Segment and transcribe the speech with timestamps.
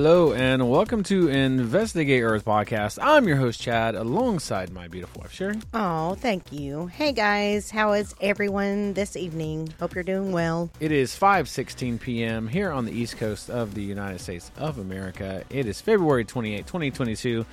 [0.00, 3.00] Hello, and welcome to Investigate Earth podcast.
[3.02, 5.58] I'm your host, Chad, alongside my beautiful wife, Sherry.
[5.74, 6.86] Oh, thank you.
[6.86, 9.74] Hey guys, how is everyone this evening?
[9.80, 10.70] Hope you're doing well.
[10.78, 12.46] It is 5:16 p.m.
[12.46, 15.42] here on the East Coast of the United States of America.
[15.50, 17.44] It is February 28, 2022.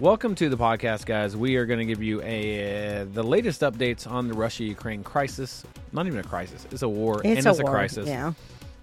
[0.00, 1.36] Welcome to the podcast, guys.
[1.36, 5.62] We are going to give you a uh, the latest updates on the Russia-Ukraine crisis.
[5.92, 8.08] Not even a crisis; it's a war, It's and a it's a war, crisis.
[8.08, 8.32] yeah.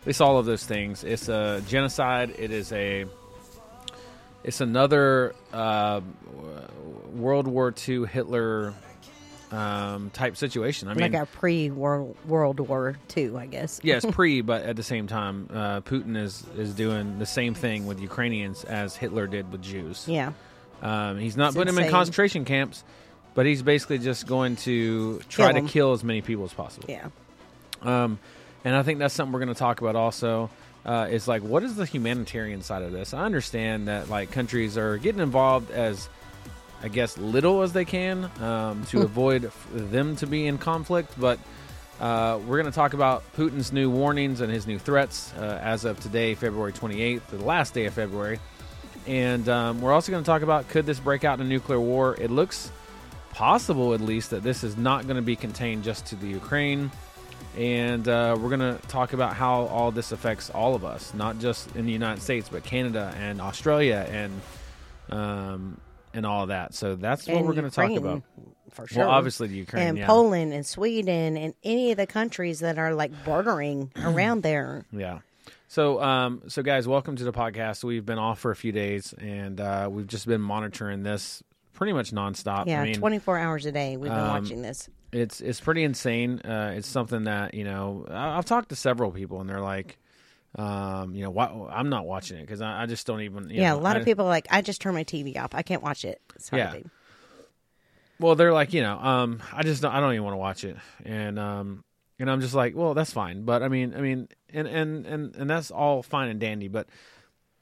[0.06, 1.04] It's all of those things.
[1.04, 2.36] It's a genocide.
[2.38, 3.06] It is a.
[4.44, 6.00] It's another uh,
[7.14, 8.74] World War II Hitler
[9.52, 10.88] um, type situation.
[10.88, 13.80] I mean, like a pre World World War II, I guess.
[13.84, 17.86] yes, pre, but at the same time, uh, Putin is is doing the same thing
[17.86, 20.06] with Ukrainians as Hitler did with Jews.
[20.08, 20.32] Yeah.
[20.82, 22.84] Um, he's not It's putting them in concentration camps,
[23.34, 26.88] but he's basically just going to try Kill to kill as many people as possible.
[26.88, 27.10] Yeah.
[27.82, 28.20] Um,
[28.64, 30.50] and I think that's something we're going to talk about also.
[30.86, 33.14] Uh, is like, what is the humanitarian side of this?
[33.14, 36.08] I understand that like countries are getting involved as,
[36.82, 41.14] I guess, little as they can um, to avoid f- them to be in conflict.
[41.20, 41.38] But
[42.00, 45.84] uh, we're going to talk about Putin's new warnings and his new threats uh, as
[45.84, 48.40] of today, February 28th, the last day of February.
[49.06, 51.80] And um, we're also going to talk about could this break out in a nuclear
[51.80, 52.16] war?
[52.20, 52.72] It looks
[53.32, 56.90] possible, at least, that this is not going to be contained just to the Ukraine
[57.58, 61.40] and uh, we're going to talk about how all this affects all of us, not
[61.40, 64.42] just in the United States, but Canada and Australia and
[65.10, 65.80] um,
[66.14, 66.74] and all of that.
[66.74, 68.24] So that's what And we're going to talk about.
[68.72, 69.06] For sure.
[69.06, 72.78] Well, obviously the Ukraine, and yeah, Poland and Sweden and any of the countries that
[72.78, 74.86] are like bordering around there.
[74.92, 75.20] yeah.
[75.68, 77.84] So, um, so guys, welcome to the podcast.
[77.84, 81.44] We've been off for a few days, and uh, we've just been monitoring this
[81.74, 82.66] pretty much nonstop.
[82.66, 84.90] Yeah, I mean, 24 hours a day we've been um, watching this.
[85.12, 86.40] It's it's pretty insane.
[86.40, 89.98] Uh, it's something that you know I- I've talked to several people, and they're like,
[90.56, 93.50] um, you know, why, I'm not watching it because I, I just don't even.
[93.50, 95.38] You Yeah, know, a lot I- of people are like, I just turn my TV
[95.38, 95.54] off.
[95.54, 96.22] I can't watch it.
[96.52, 96.76] Yeah.
[98.20, 100.64] Well, they're like, you know, um, I just don't, I don't even want to watch
[100.66, 100.76] it,
[101.06, 101.84] and um,
[102.20, 105.36] and I'm just like, well, that's fine, but I mean, I mean, and and and
[105.38, 106.90] and that's all fine and dandy, but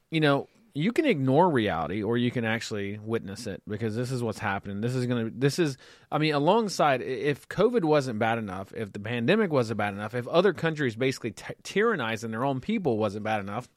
[0.09, 4.21] you know, you can ignore reality or you can actually witness it because this is
[4.21, 4.79] what's happening.
[4.79, 5.75] This is gonna, this is,
[6.11, 10.27] I mean, alongside, if COVID wasn't bad enough, if the pandemic wasn't bad enough, if
[10.27, 13.67] other countries basically t- tyrannizing their own people wasn't bad enough,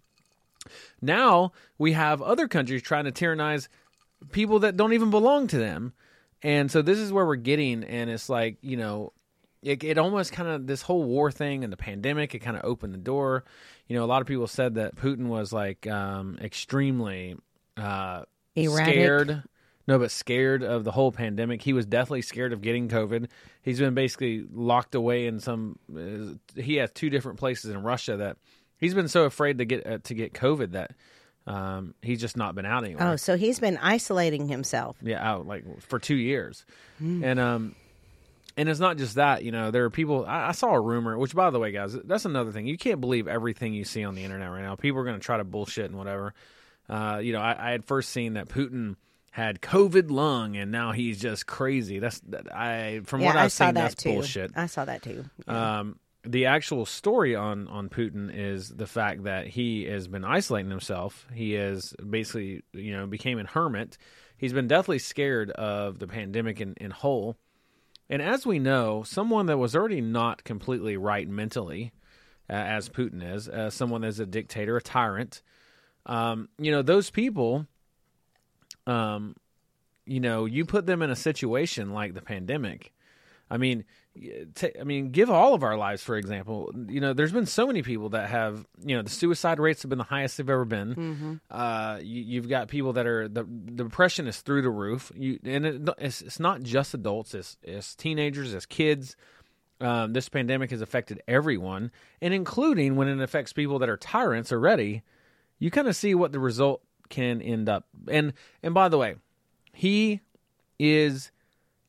[1.01, 3.69] now we have other countries trying to tyrannize
[4.31, 5.95] people that don't even belong to them.
[6.43, 9.15] And so this is where we're getting, and it's like, you know,
[9.63, 12.65] it, it almost kind of, this whole war thing and the pandemic, it kind of
[12.65, 13.45] opened the door.
[13.87, 17.37] You know, a lot of people said that Putin was like um, extremely
[17.77, 18.23] uh,
[18.55, 18.95] Erratic.
[18.95, 19.43] scared.
[19.89, 21.63] No, but scared of the whole pandemic.
[21.63, 23.29] He was definitely scared of getting COVID.
[23.63, 25.79] He's been basically locked away in some.
[25.93, 28.37] Uh, he has two different places in Russia that
[28.79, 30.93] he's been so afraid to get uh, to get COVID that
[31.49, 33.09] um, he's just not been out anywhere.
[33.09, 34.97] Oh, so he's been isolating himself.
[35.03, 36.65] Yeah, out like for two years,
[37.01, 37.75] and um,
[38.57, 39.45] and it's not just that.
[39.45, 40.25] You know, there are people.
[40.27, 42.67] I, I saw a rumor, which by the way, guys, that's another thing.
[42.67, 44.77] You can't believe everything you see on the internet right now.
[44.77, 46.35] People are going to try to bullshit and whatever.
[46.89, 48.97] Uh, you know, I, I had first seen that Putin
[49.31, 51.99] had COVID lung, and now he's just crazy.
[51.99, 54.13] That's that I from yeah, what I I've saw seen, that that's too.
[54.13, 54.51] bullshit.
[54.57, 55.25] I saw that too.
[55.47, 60.71] Um, the actual story on on Putin is the fact that he has been isolating
[60.71, 61.27] himself.
[61.33, 63.97] He is basically, you know, became a hermit.
[64.37, 67.37] He's been deathly scared of the pandemic in, in whole.
[68.11, 71.93] And as we know, someone that was already not completely right mentally,
[72.51, 75.43] uh, as Putin is, uh, someone that's a dictator, a tyrant,
[76.07, 77.67] um, you know, those people,
[78.89, 79.37] um,
[80.07, 82.93] you know, you put them in a situation like the pandemic.
[83.49, 83.85] I mean,
[84.17, 86.73] I mean, give all of our lives for example.
[86.89, 89.89] You know, there's been so many people that have, you know, the suicide rates have
[89.89, 91.41] been the highest they've ever been.
[91.51, 95.13] Uh, you, you've got people that are the, the depression is through the roof.
[95.15, 99.17] You and it, it's, it's not just adults; it's, it's teenagers, it's kids.
[99.81, 101.91] Um, this pandemic has affected everyone,
[102.21, 105.03] and including when it affects people that are tyrants already.
[105.59, 107.87] You kind of see what the result can end up.
[108.09, 108.33] And
[108.63, 109.17] and by the way,
[109.73, 110.21] he
[110.79, 111.31] is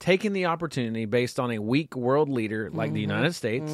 [0.02, 3.72] taking the opportunity based on a weak world leader like the United States.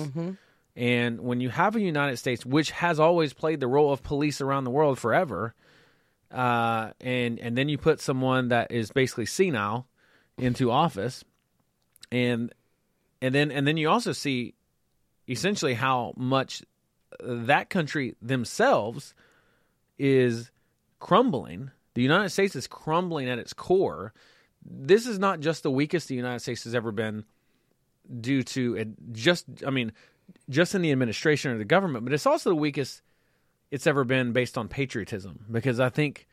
[0.76, 4.42] And when you have a United States, which has always played the role of police
[4.42, 5.56] around the world forever,
[6.30, 9.88] uh, and and then you put someone that is basically senile
[10.38, 11.24] into office,
[12.12, 12.54] and
[13.22, 14.54] and then and then you also see
[15.28, 16.62] essentially how much
[17.22, 19.16] that country themselves
[19.98, 20.52] is
[21.00, 21.72] crumbling.
[21.96, 24.14] The United States is crumbling at its core.
[24.70, 27.26] This is not just the weakest the United States has ever been
[28.20, 29.92] due to just I mean
[30.50, 33.02] just in the administration or the government, but it's also the weakest
[33.72, 36.28] it's ever been based on patriotism because I think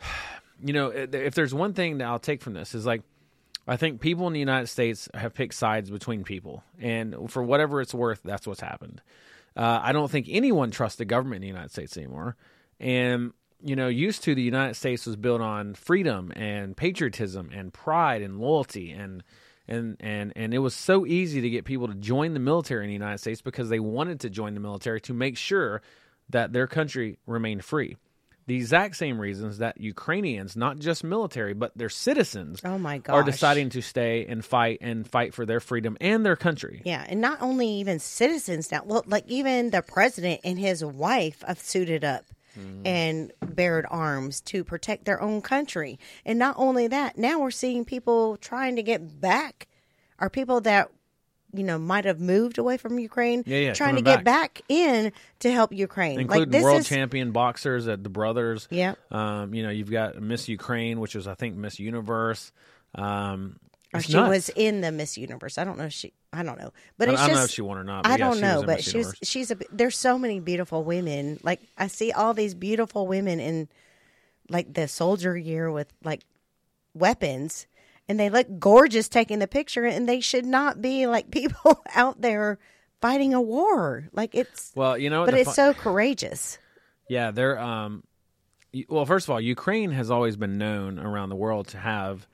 [0.64, 3.02] you know if there's one thing that I'll take from this is like
[3.66, 7.80] I think people in the United States have picked sides between people, and for whatever
[7.80, 9.00] it's worth, that's what's happened.
[9.56, 12.36] Uh, I don't think anyone trusts the government in the United States anymore,
[12.80, 13.32] and
[13.62, 18.22] you know, used to the United States was built on freedom and patriotism and pride
[18.22, 19.22] and loyalty and
[19.68, 22.88] and and and it was so easy to get people to join the military in
[22.88, 25.82] the United States because they wanted to join the military to make sure
[26.30, 27.96] that their country remained free.
[28.46, 33.22] The exact same reasons that Ukrainians, not just military, but their citizens, Oh my are
[33.22, 36.82] deciding to stay and fight and fight for their freedom and their country.
[36.84, 41.44] Yeah, and not only even citizens now, well, like even the president and his wife
[41.46, 42.24] have suited up
[42.60, 42.86] Mm-hmm.
[42.86, 45.98] and bared arms to protect their own country.
[46.24, 49.68] And not only that, now we're seeing people trying to get back,
[50.18, 50.90] are people that
[51.52, 55.12] you know might have moved away from Ukraine, Yeah, yeah, trying to get back in
[55.40, 56.20] to help Ukraine.
[56.20, 58.68] including like this world is, champion boxers at the brothers.
[58.70, 58.94] Yeah.
[59.10, 62.52] Um, you know, you've got Miss Ukraine, which is I think Miss Universe.
[62.94, 63.58] Um,
[63.94, 64.28] it's she nuts.
[64.28, 65.58] was in the Miss Universe.
[65.58, 66.12] I don't know if she.
[66.32, 68.04] I don't know, but I, it's I don't just know if she won or not.
[68.04, 69.18] But I yeah, don't know, but Miss she's Universe.
[69.22, 69.56] she's a.
[69.72, 71.40] There's so many beautiful women.
[71.42, 73.68] Like I see all these beautiful women in,
[74.48, 76.22] like the soldier gear with like
[76.94, 77.66] weapons,
[78.08, 82.20] and they look gorgeous taking the picture, and they should not be like people out
[82.20, 82.58] there
[83.00, 84.08] fighting a war.
[84.12, 86.58] Like it's, well, you know, but it's so courageous.
[87.08, 88.04] Yeah, they're um
[88.88, 92.26] well, first of all, Ukraine has always been known around the world to have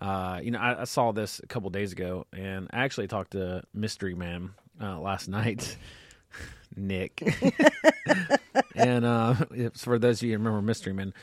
[0.00, 3.32] uh you know, I, I saw this a couple days ago and I actually talked
[3.32, 5.76] to Mystery Man uh last night.
[6.76, 7.22] Nick.
[8.74, 9.34] and uh
[9.74, 11.14] for those of you who remember Mystery Man.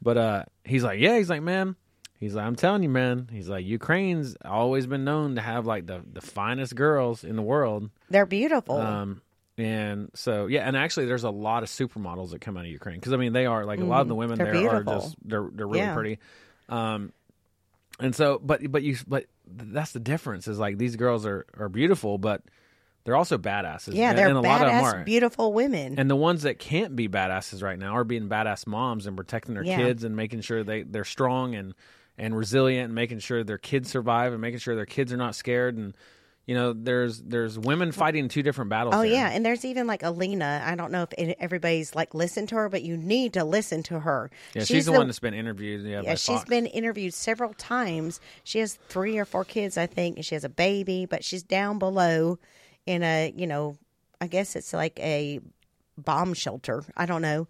[0.00, 1.76] But uh he's like, Yeah, he's like, man,
[2.18, 5.86] he's like, I'm telling you, man, he's like, Ukraine's always been known to have like
[5.86, 7.90] the, the finest girls in the world.
[8.10, 8.78] They're beautiful.
[8.78, 9.22] Um,
[9.58, 12.96] and so yeah, and actually, there's a lot of supermodels that come out of Ukraine
[12.96, 14.38] because I mean they are like a lot of the women.
[14.38, 14.94] They're there beautiful.
[14.94, 15.94] are just they're they're really Yeah.
[15.94, 16.18] pretty.
[16.70, 17.12] Um,
[18.02, 21.68] and so but but you but that's the difference is like these girls are are
[21.68, 22.42] beautiful, but
[23.04, 23.94] they're also badasses.
[23.94, 25.98] yeah, and, they're and a lot of them badass, beautiful women.
[25.98, 29.54] And the ones that can't be badasses right now are being badass moms and protecting
[29.54, 29.76] their Yeah.
[29.76, 31.74] kids and making sure they they're strong and
[32.18, 35.34] and resilient and making sure their kids survive and making sure their kids are not
[35.34, 35.94] scared and
[36.46, 38.94] you know there's there's women fighting two different battles.
[38.94, 39.10] Oh there.
[39.12, 40.62] yeah, and there's even like Alina.
[40.64, 44.00] I don't know if everybody's like listened to her, but you need to listen to
[44.00, 44.30] her.
[44.54, 45.86] Yeah, she's, the, one that's been interviewed.
[45.86, 48.20] Yeah, Yeah, she's been interviewed several times.
[48.44, 51.44] She has three or four kids, I think, and she has a baby, but she's
[51.44, 52.38] down below
[52.86, 53.76] in a, you know,
[54.20, 55.40] I guess it's like a
[55.96, 56.84] bomb shelter.
[56.96, 57.46] I don't know.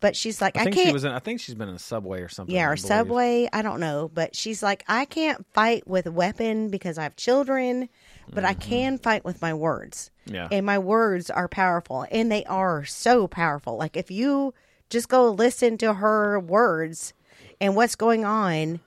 [0.00, 0.86] But she's like, I I, think can't.
[0.88, 1.04] she was.
[1.04, 2.54] In, I think she's been in a subway or something.
[2.54, 2.86] yeah, I or believe.
[2.86, 3.48] subway.
[3.52, 4.08] I don't know.
[4.12, 7.88] But she's like, I can't fight with a weapon because I have children,
[8.32, 10.10] but I can fight with my words.
[10.26, 10.34] Mm-hmm.
[10.34, 10.48] Yeah.
[10.52, 13.76] And my words are powerful, and they are so powerful.
[13.76, 14.54] Like if you
[14.90, 17.12] just go listen to her words
[17.60, 18.80] and what's going on,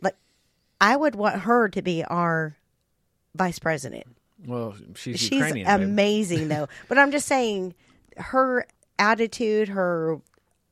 [0.00, 0.16] like
[0.80, 2.56] I would want her to be our
[3.34, 4.04] vice president.
[4.46, 5.68] Well, she's, She's Ukrainian.
[5.68, 6.68] amazing though.
[6.88, 7.74] But I'm just saying
[8.16, 8.66] her
[8.98, 10.20] attitude, her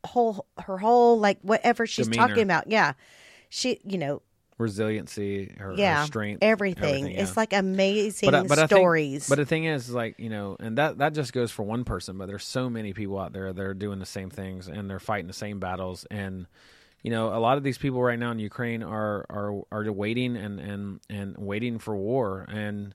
[0.04, 2.28] whole her whole like whatever she's Demeanor.
[2.28, 2.66] talking about.
[2.70, 2.94] Yeah.
[3.48, 4.22] She, you know,
[4.60, 7.06] Resiliency, her, her strength, everything.
[7.08, 7.22] yeah.
[7.22, 9.28] It's like amazing but, but I think- stories.
[9.28, 12.18] but the thing is, like you know, and that that just goes for one person.
[12.18, 15.00] But there's so many people out there that are doing the same things and they're
[15.00, 16.06] fighting the same battles.
[16.10, 16.46] And
[17.02, 20.36] you know, a lot of these people right now in Ukraine are are are waiting
[20.36, 22.44] and and and waiting for war.
[22.48, 22.94] And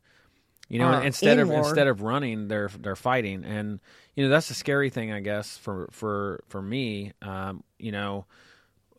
[0.69, 1.59] you know, Are instead in of war.
[1.59, 3.43] instead of running, they're they're fighting.
[3.45, 3.79] And
[4.15, 7.13] you know, that's the scary thing, I guess, for for for me.
[7.21, 8.25] Um, you know.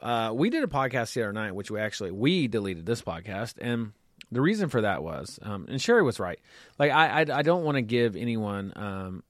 [0.00, 3.54] Uh, we did a podcast the other night, which we actually we deleted this podcast,
[3.60, 3.92] and
[4.30, 6.38] the reason for that was, um, and Sherry was right.
[6.78, 9.22] Like I, I, I don't want to give anyone, um,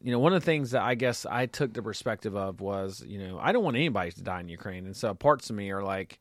[0.00, 3.04] you know, one of the things that I guess I took the perspective of was,
[3.06, 5.70] you know, I don't want anybody to die in Ukraine, and so parts of me
[5.70, 6.18] are like,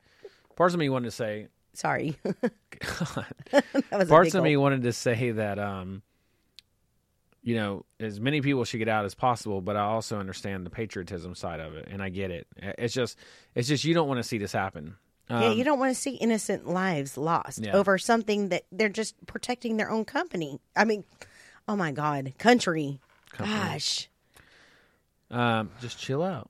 [0.56, 2.18] parts of me wanted to say, Sorry.
[4.08, 6.02] Parts of me wanted to say that, um,
[7.48, 10.70] you know, as many people should get out as possible, but I also understand the
[10.70, 12.46] patriotism side of it, and I get it.
[12.58, 13.18] It's just,
[13.56, 14.98] it's just you don't want to see this happen.
[15.30, 17.72] yeah, Um, you don't want to see innocent lives lost Yeah.
[17.74, 20.60] over something that they're just protecting their own company.
[20.76, 21.06] I mean,
[21.70, 23.00] oh my God, country.
[23.38, 24.10] Gosh.
[25.32, 26.50] Um, just chill out,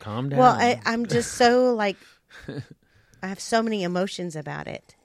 [0.00, 0.38] calm down.
[0.38, 1.96] Well, I, I'm just so like,
[3.22, 4.96] I have so many emotions about it.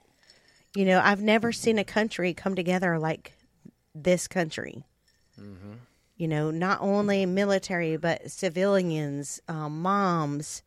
[0.76, 3.32] You know, I've never seen a country come together like
[3.94, 4.84] this country.
[6.16, 10.62] You know, not only military, but civilians, um, moms,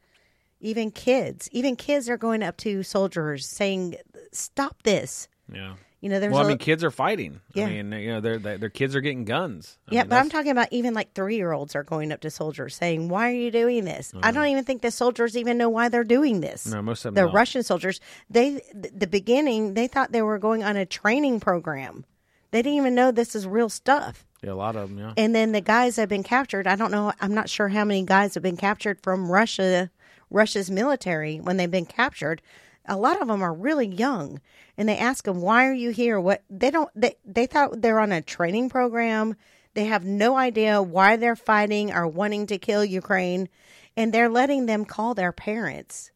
[0.59, 1.47] even kids.
[1.51, 3.95] Even kids are going up to soldiers saying,
[4.31, 7.39] "Stop this." yeah, You know, there's Well, I mean, kids are fighting.
[7.53, 7.67] Yeah.
[7.67, 9.77] I mean, you know, their their kids are getting guns.
[9.87, 12.21] I yeah, mean, but I'm talking about even like three year olds are going up
[12.21, 15.57] to soldiers saying, "Why are you doing this?" I don't even think the soldiers even
[15.57, 16.65] know why they're doing this.
[16.65, 17.31] No, most of them the.
[17.31, 22.03] Russian soldiers, they th- the beginning they thought they were going on a training program.
[22.51, 24.25] They didn't even know this is real stuff.
[24.45, 24.99] Yeah, a lot of them.
[24.99, 25.13] Yeah.
[25.17, 26.67] And then the guys have been captured.
[26.67, 27.11] I don't know.
[27.19, 29.89] I'm not sure how many guys have been captured from Russia,
[30.29, 32.43] Russia's military when they've been captured.
[32.87, 34.39] A lot of them are really young,
[34.77, 37.99] and they ask them, "Why are you here?" What they don't they they thought they're
[37.99, 39.35] on a training program.
[39.73, 43.49] They have no idea why they're fighting or wanting to kill Ukraine,
[43.97, 46.11] and they're letting them call their parents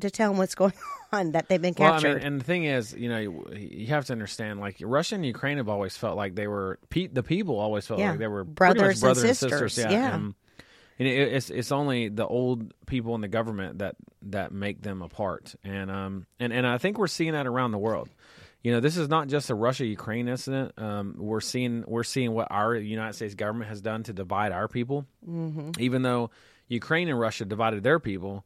[0.00, 2.16] to tell them what's going on that they've been Well, I captured.
[2.18, 5.24] mean, and the thing is, you know, you, you have to understand, like Russia and
[5.24, 8.10] Ukraine have always felt like they were pe- the people always felt Yeah.
[8.10, 10.14] like they were Brothers much and brother sisters, Yeah, yeah.
[10.14, 10.34] And,
[10.98, 15.00] and it, it's it's only the old people in the government that that make them
[15.00, 18.08] apart, and um and and I think we're seeing that around the world.
[18.64, 20.72] You know, this is not just a Russia Ukraine incident.
[20.76, 24.66] Um, we're seeing we're seeing what our United States government has done to divide our
[24.66, 25.06] people.
[25.26, 25.70] Mm-hmm.
[25.78, 26.30] Even though
[26.66, 28.44] Ukraine and Russia divided their people,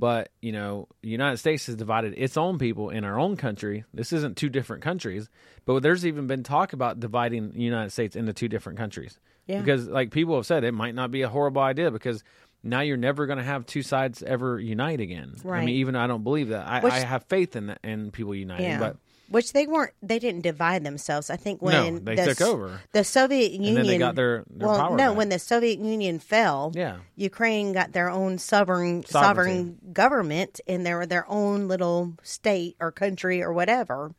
[0.00, 3.84] but you know, the United States has divided its own people in our own country.
[3.94, 5.28] This isn't two different countries,
[5.66, 9.18] but there's even been talk about dividing the United States into two different countries.
[9.46, 9.60] Yeah.
[9.60, 12.22] Because, like people have said, it might not be a horrible idea because
[12.62, 15.34] now you're never going to have two sides ever unite again.
[15.42, 15.60] Right.
[15.62, 16.66] I mean, even I don't believe that.
[16.66, 18.78] I, Which- I have faith in that, in people uniting, Yeah.
[18.78, 18.96] but
[19.30, 19.92] Which they weren't.
[20.02, 21.30] They didn't divide themselves.
[21.30, 22.80] I think No, when they the, took over.
[22.92, 23.68] the Soviet Union.
[23.68, 25.16] and then they got their, their well, power no, back.
[25.16, 29.10] when the Soviet Union fell, yeah, Ukraine got their own sovereign Sovereignty.
[29.12, 34.14] sovereign government, and they were their own little state or country or whatever.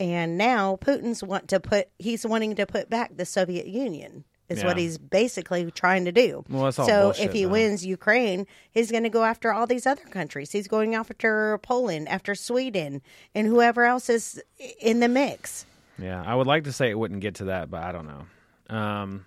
[0.00, 1.88] And now Putin's want to put.
[1.98, 4.22] He's wanting to put back the Soviet Union.
[4.48, 6.42] Is what he's basically trying to do.
[6.48, 7.50] Well, that's all so bullshit, if he though.
[7.50, 10.50] wins Ukraine, he's going to go after all these other countries.
[10.50, 13.02] He's going after Poland, after Sweden,
[13.34, 14.42] and whoever else is
[14.80, 15.66] in the mix.
[15.98, 18.74] Yeah, I would like to say it wouldn't get to that, but I don't know.
[18.74, 19.26] Um,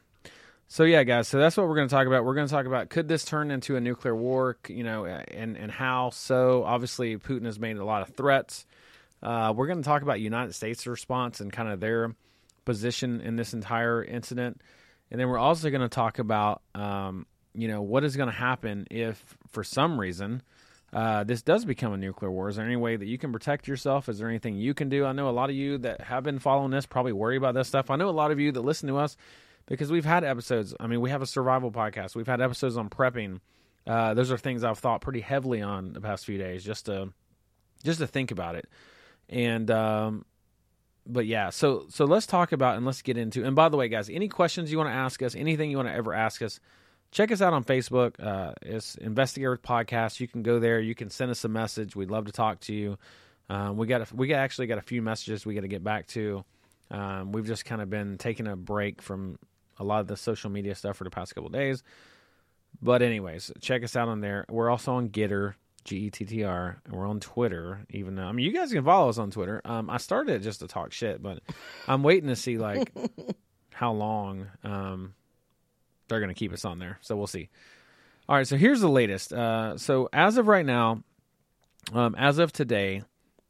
[0.67, 1.27] so yeah, guys.
[1.27, 2.23] So that's what we're going to talk about.
[2.23, 4.57] We're going to talk about could this turn into a nuclear war?
[4.69, 6.63] You know, and and how so?
[6.63, 8.65] Obviously, Putin has made a lot of threats.
[9.21, 12.15] Uh, we're going to talk about United States' response and kind of their
[12.63, 14.61] position in this entire incident,
[15.11, 18.35] and then we're also going to talk about um, you know what is going to
[18.35, 20.41] happen if, for some reason,
[20.93, 22.49] uh, this does become a nuclear war.
[22.49, 24.09] Is there any way that you can protect yourself?
[24.09, 25.05] Is there anything you can do?
[25.05, 27.67] I know a lot of you that have been following this probably worry about this
[27.67, 27.89] stuff.
[27.91, 29.17] I know a lot of you that listen to us
[29.67, 30.73] because we've had episodes.
[30.79, 32.15] I mean, we have a survival podcast.
[32.15, 33.39] We've had episodes on prepping.
[33.85, 37.09] Uh, those are things I've thought pretty heavily on the past few days, just to
[37.83, 38.69] just to think about it.
[39.27, 40.25] And um,
[41.07, 43.43] but yeah, so so let's talk about and let's get into.
[43.43, 45.89] And by the way, guys, any questions you want to ask us, anything you want
[45.89, 46.59] to ever ask us,
[47.11, 48.13] check us out on Facebook.
[48.19, 50.19] Uh, it's Investigate Earth Podcast.
[50.19, 50.79] You can go there.
[50.79, 51.95] You can send us a message.
[51.95, 52.97] We'd love to talk to you.
[53.49, 55.83] Um, we got a, we got actually got a few messages we got to get
[55.83, 56.45] back to.
[56.89, 59.37] Um, we've just kind of been taking a break from
[59.77, 61.83] a lot of the social media stuff for the past couple days.
[62.81, 64.45] But anyways, check us out on there.
[64.49, 67.85] We're also on GETTR, G E T T R, and we're on Twitter.
[67.89, 69.61] Even though I mean, you guys can follow us on Twitter.
[69.65, 71.39] Um, I started it just to talk shit, but
[71.87, 72.91] I'm waiting to see like
[73.73, 75.13] how long um
[76.07, 76.99] they're going to keep us on there.
[77.01, 77.49] So we'll see.
[78.27, 79.33] All right, so here's the latest.
[79.33, 81.03] Uh, so as of right now,
[81.93, 83.03] um, as of today,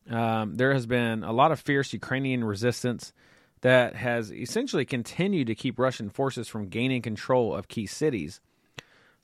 [0.10, 3.14] um, there has been a lot of fierce Ukrainian resistance
[3.62, 8.42] that has essentially continued to keep Russian forces from gaining control of key cities.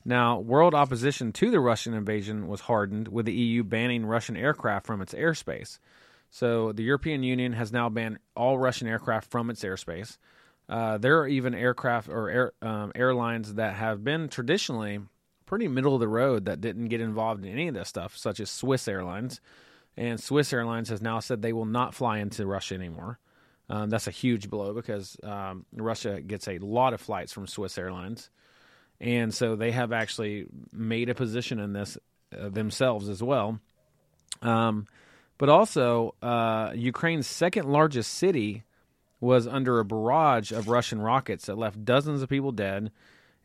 [0.06, 4.86] Now, world opposition to the Russian invasion was hardened, with the EU banning Russian aircraft
[4.86, 5.80] from its airspace.
[6.30, 10.18] So, the European Union has now banned all Russian aircraft from its airspace.
[10.70, 15.00] Uh, there are even aircraft or air, um, airlines that have been traditionally
[15.46, 18.40] pretty middle of the road that didn't get involved in any of this stuff, such
[18.40, 19.42] as Swiss Airlines.
[19.96, 23.18] And Swiss Airlines has now said they will not fly into Russia anymore.
[23.70, 27.78] Um, that's a huge blow because um, Russia gets a lot of flights from Swiss
[27.78, 28.30] Airlines.
[29.00, 31.98] And so they have actually made a position in this
[32.38, 33.60] uh, themselves as well.
[34.42, 34.88] Um,
[35.38, 38.64] but also, uh, Ukraine's second largest city
[39.20, 42.92] was under a barrage of Russian rockets that left dozens of people dead.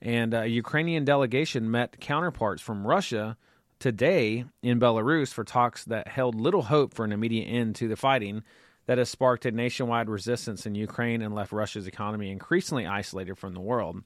[0.00, 3.36] And a Ukrainian delegation met counterparts from Russia
[3.78, 7.96] today in Belarus for talks that held little hope for an immediate end to the
[7.96, 8.42] fighting
[8.86, 13.54] that has sparked a nationwide resistance in Ukraine and left Russia's economy increasingly isolated from
[13.54, 14.02] the world.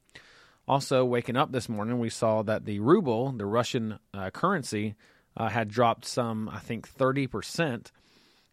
[0.68, 4.96] Also, waking up this morning, we saw that the ruble, the Russian uh, currency,
[5.36, 7.92] uh, had dropped some, I think, 30%.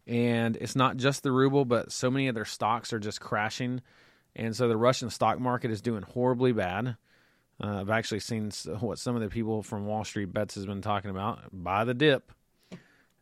[0.06, 3.80] And it's not just the ruble, but so many of their stocks are just crashing.
[4.36, 6.96] And so the Russian stock market is doing horribly bad.
[7.62, 10.82] Uh, I've actually seen what some of the people from Wall Street Bets has been
[10.82, 12.32] talking about buy the dip.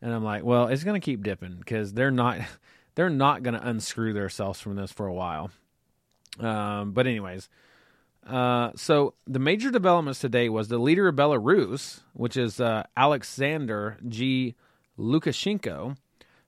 [0.00, 2.38] And I'm like, well, it's going to keep dipping because they're not
[2.94, 5.50] they're not going to unscrew themselves from this for a while.
[6.40, 7.48] Um, but anyways,
[8.26, 13.98] uh, so the major developments today was the leader of Belarus, which is uh, Alexander
[14.06, 14.54] G.
[14.98, 15.96] Lukashenko,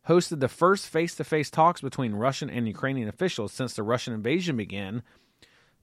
[0.08, 5.02] hosted the first face-to-face talks between Russian and Ukrainian officials since the Russian invasion began.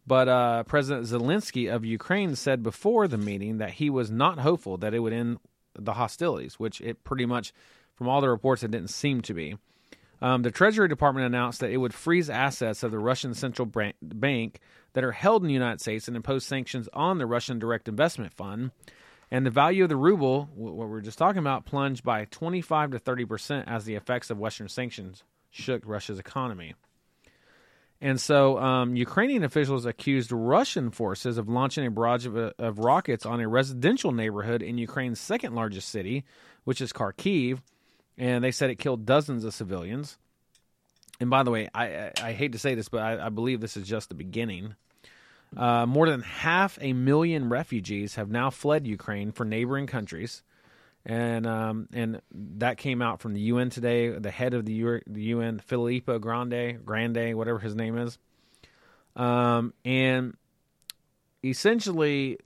[0.08, 4.78] But uh, President Zelensky of Ukraine said before the meeting that he was not hopeful
[4.78, 5.40] that it would end
[5.78, 7.54] the hostilities, which it pretty much,
[7.96, 9.58] from all the reports, it didn't seem to be.
[10.22, 13.66] Um, the Treasury Department announced that it would freeze assets of the Russian Central
[14.02, 14.60] Bank
[14.94, 18.34] that are held in the United States and impose sanctions on the Russian Direct Investment
[18.34, 18.72] Fund.
[19.30, 22.92] And the value of the ruble, what we were just talking about, plunged by 25
[22.92, 26.74] to 30 percent as the effects of Western sanctions shook Russia's economy.
[28.02, 33.28] And so, um, Ukrainian officials accused Russian forces of launching a barrage of, of, rockets
[33.28, 36.26] on a residential neighborhood in Ukraine's second largest city,
[36.64, 37.60] which is Kharkiv.
[38.18, 40.18] And they said it killed dozens of civilians.
[41.22, 43.78] And by the way, I, I, hate to say this, but I, I, believe this
[43.78, 44.76] is just the beginning.
[45.56, 50.42] Uh, more than half a million refugees have now fled Ukraine for neighboring countries
[51.06, 54.10] and um, and that came out from the UN today.
[54.10, 58.18] The head of the, U- the UN, Filippo Grande, Grande, whatever his name is,
[59.16, 60.36] um, and
[61.44, 62.38] essentially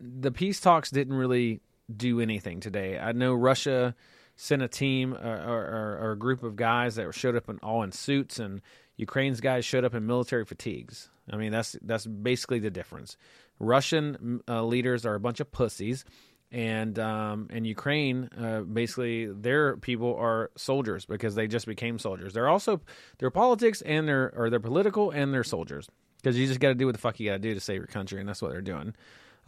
[0.00, 1.60] the peace talks didn't really
[1.94, 2.98] do anything today.
[2.98, 3.94] I know Russia
[4.36, 7.58] sent a team uh, or, or, or, a group of guys that showed up in
[7.62, 8.60] all in suits, and
[8.96, 11.08] Ukraine's guys showed up in military fatigues.
[11.30, 13.16] I mean, that's that's basically the difference.
[13.58, 16.04] Russian uh, leaders are a bunch of pussies
[16.52, 22.34] and um, and Ukraine, uh, basically, their people are soldiers because they just became soldiers.
[22.34, 22.80] They're also
[23.18, 25.88] their politics and their or they're political and they're soldiers
[26.22, 27.78] because you just got to do what the fuck you got to do to save
[27.78, 28.94] your country, and that's what they're doing.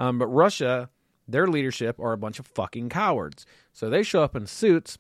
[0.01, 0.90] Um, but Russia,
[1.28, 4.98] their leadership are a bunch of fucking cowards, so they show up in suits,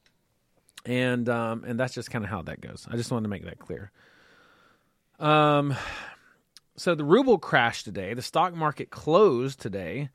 [0.84, 2.86] and um, and that's just kind of how that goes.
[2.90, 3.90] I just wanted to make that clear.
[5.18, 5.74] Um,
[6.76, 8.14] so the ruble crashed today.
[8.14, 10.10] The stock market closed today,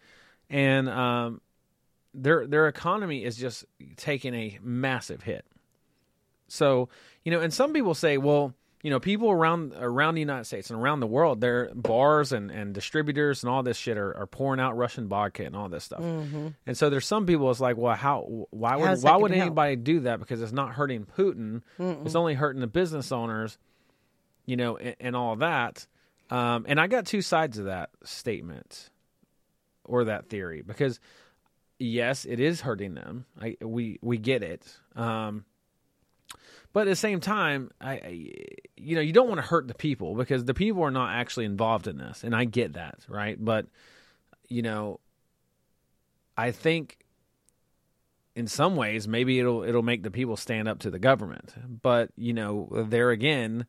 [0.50, 1.42] and um,
[2.14, 3.66] their their economy is just
[3.98, 5.46] taking a massive hit.
[6.48, 6.90] So,
[7.24, 10.70] you know, and some people say, well, you know, people around around the United States
[10.70, 14.28] and around the world, their bars and, and distributors and all this shit are, are
[14.28, 16.02] pouring out Russian vodka and all this stuff.
[16.02, 16.50] Mm-hmm.
[16.68, 19.84] And so there's some people it's like, well, how why would why would anybody help?
[19.86, 20.20] do that?
[20.20, 21.62] Because it's not hurting Putin.
[21.80, 22.06] Mm-mm.
[22.06, 23.58] It's only hurting the business owners,
[24.46, 25.88] you know, and, and all that.
[26.30, 28.90] Um, and I got two sides of that statement
[29.86, 31.00] or that theory because
[31.80, 33.28] yes, it is hurting them.
[33.42, 34.68] I, we we get it.
[34.98, 35.46] Um,
[36.74, 38.28] but at the same time, I, I,
[38.76, 41.46] you know you don't want to hurt the people because the people are not actually
[41.46, 43.38] involved in this, and I get that, right?
[43.44, 43.68] But
[44.50, 45.00] you know,
[46.36, 47.06] I think
[48.36, 51.54] in some ways maybe it'll it'll make the people stand up to the government.
[51.82, 53.68] But you know, there again,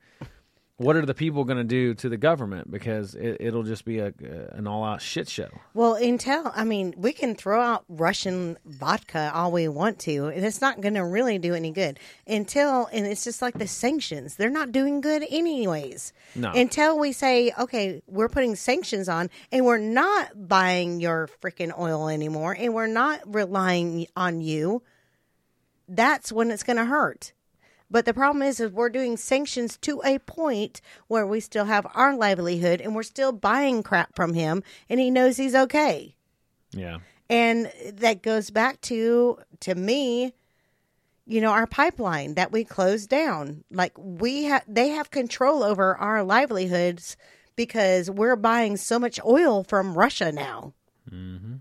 [0.76, 2.68] what are the people going to do to the government?
[2.68, 4.12] Because it, will just be a,
[4.52, 5.48] an all-out shit show.
[5.72, 10.44] Well intel i mean we can throw out russian vodka all we want to and
[10.44, 11.98] it's not going to really do any good.
[12.26, 16.12] Until and it's just like the sanctions they're not doing good anyways.
[16.34, 16.50] No.
[16.52, 22.08] until we say okay we're putting sanctions on and we're not buying your freaking oil
[22.08, 24.82] anymore and we're not relying on you.
[25.86, 27.32] That's when it's going to hurt
[27.90, 31.86] but the problem is, is we're doing sanctions to a point where we still have
[31.94, 36.14] our livelihood and we're still buying crap from him, and he knows he's okay.
[36.72, 36.98] Yeah.
[37.30, 40.34] And that goes back to to me,
[41.26, 43.64] you know, our pipeline that we closed down.
[43.70, 47.16] Like we have, they have control over our livelihoods
[47.56, 50.74] because we're buying so much oil from Russia now.
[51.10, 51.56] Mm-hmm.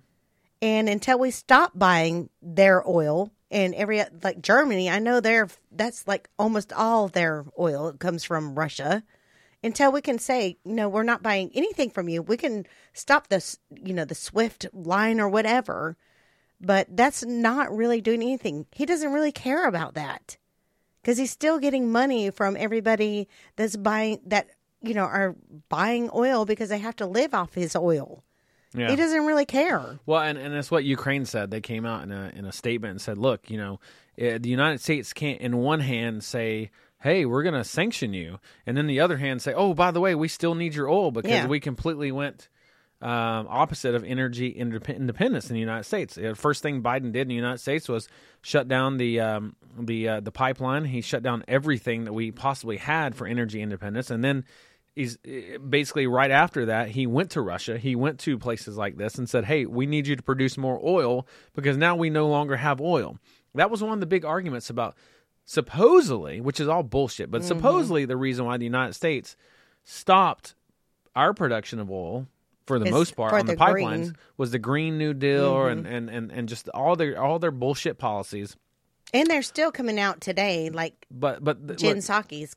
[0.62, 6.08] And until we stop buying their oil, and every like Germany, I know they're that's
[6.08, 9.04] like almost all their oil comes from Russia.
[9.66, 12.22] Until we can say, no, we're not buying anything from you.
[12.22, 15.96] We can stop this, you know, the Swift line or whatever.
[16.60, 18.66] But that's not really doing anything.
[18.74, 20.38] He doesn't really care about that
[21.02, 24.48] because he's still getting money from everybody that's buying that,
[24.82, 25.36] you know, are
[25.70, 28.24] buying oil because they have to live off his oil.
[28.76, 28.90] Yeah.
[28.90, 30.00] He doesn't really care.
[30.06, 31.52] Well, and, and that's what Ukraine said.
[31.52, 33.80] They came out in a in a statement and said, "Look, you know,
[34.18, 38.40] eh, the United States can't, in one hand, say." Hey, we're going to sanction you,
[38.66, 41.12] and then the other hand say, "Oh, by the way, we still need your oil
[41.12, 41.48] because yeah.
[41.48, 42.48] we completely went
[43.04, 46.16] um, opposite of energy independence in the United States.
[46.16, 48.08] The first thing Biden did in the United States was
[48.42, 50.86] shut down the um, the uh, the pipeline.
[50.86, 54.46] He shut down everything that we possibly had for energy independence, and then
[54.96, 57.78] he's eh, basically right after that he went to Russia.
[57.78, 60.80] He went to places like this and said, "Hey, we need you to produce more
[60.84, 63.18] oil because now we no longer have oil."
[63.56, 64.96] That was one of the big arguments about
[65.46, 69.36] supposedly, which is all bullshit, but supposedly the reason why the United States
[69.84, 70.56] stopped
[71.16, 72.28] our production of oil
[72.66, 74.02] for the Is most part on the, the pipelines green.
[74.02, 74.22] Mm-hmm.
[74.38, 77.98] was the Green New Deal and, and, and, and just all their all their bullshit
[77.98, 78.56] policies.
[79.14, 82.56] And they're still coming out today, like But but th- Jen look, Psaki's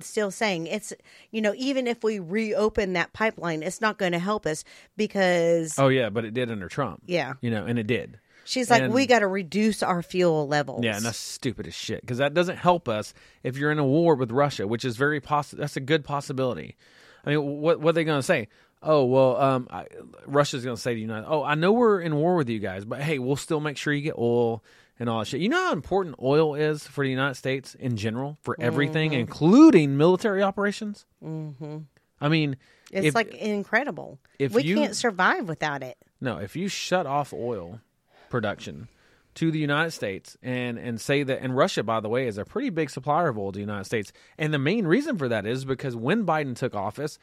[0.00, 0.92] still saying it's
[1.30, 4.64] you know even if we reopen that pipeline, it's not going to help us
[4.96, 7.02] because oh yeah, but it did under Trump.
[7.06, 8.18] yeah, You know, and it did.
[8.44, 10.84] she's like and- we got to reduce our fuel levels.
[10.84, 13.84] Yeah, and that's stupid as shit because that doesn't help us if you're in a
[13.86, 15.60] war with Russia, which is very possible.
[15.60, 16.76] That's a good possibility.
[17.24, 18.48] I mean, what what are they going to say?
[18.82, 19.86] Oh well, um, I,
[20.26, 22.60] Russia's going to say to the United, "Oh, I know we're in war with you
[22.60, 24.62] guys, but hey, we'll still make sure you get oil
[24.98, 27.96] and all that shit." You know how important oil is for the United States in
[27.96, 29.20] general for everything, Mm-hmm.
[29.20, 31.06] including military operations.
[31.24, 31.78] Mm-hmm.
[32.20, 32.56] I mean,
[32.90, 34.18] it's if- like incredible.
[34.38, 35.96] if we you- can't survive without it.
[36.20, 37.80] No, if you shut off oil
[38.28, 38.88] production
[39.34, 42.44] to the United States and and say that and Russia by the way is a
[42.44, 44.12] pretty big supplier of oil to the United States.
[44.36, 47.18] And the main reason for that is because when Biden took office,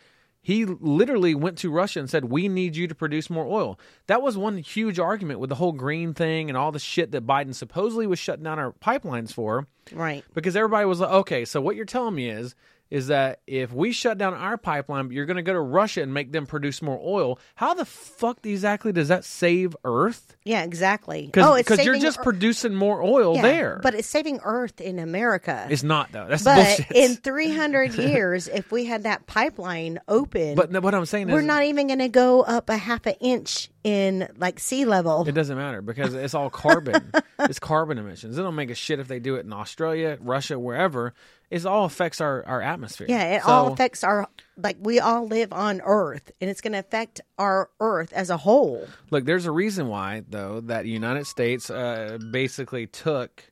[0.46, 4.22] he literally went to Russia and said, "We need you to produce more oil." That
[4.22, 7.56] was one huge argument with the whole green thing and all the shit that Biden
[7.56, 10.24] supposedly was shutting down our pipelines for Right.
[10.36, 12.54] because everybody was like, "Okay, so what you're telling me is
[12.96, 16.14] is that if we shut down our pipeline, you're going to go to Russia and
[16.14, 17.38] make them produce more oil.
[17.56, 20.38] How the fuck exactly does that save Earth?
[20.46, 21.26] Yeah, exactly.
[21.26, 23.80] Because oh, it's you're just producing more oil yeah, there.
[23.84, 25.68] but it's saving Earth in America.
[25.70, 26.26] it's not though.
[26.30, 26.92] That's but bullshit.
[26.96, 31.46] in 300 years, if we had that pipeline open, but what I'm saying we're is,
[31.46, 35.24] not even going to go up a half an inch in like sea level.
[35.28, 37.12] it doesn't matter because it's all carbon.
[37.42, 38.36] it's carbon emissions.
[38.36, 41.14] It don't make a shit if they do it in Australia, Russia, wherever.
[41.52, 43.06] It all affects our, our atmosphere.
[43.08, 46.74] Yeah, it So- all affects our like we all live on Earth, and it's going
[46.74, 48.88] to affect our Earth as a whole.
[49.12, 53.44] Look, there's a reason why, though, that the United States uh, basically took.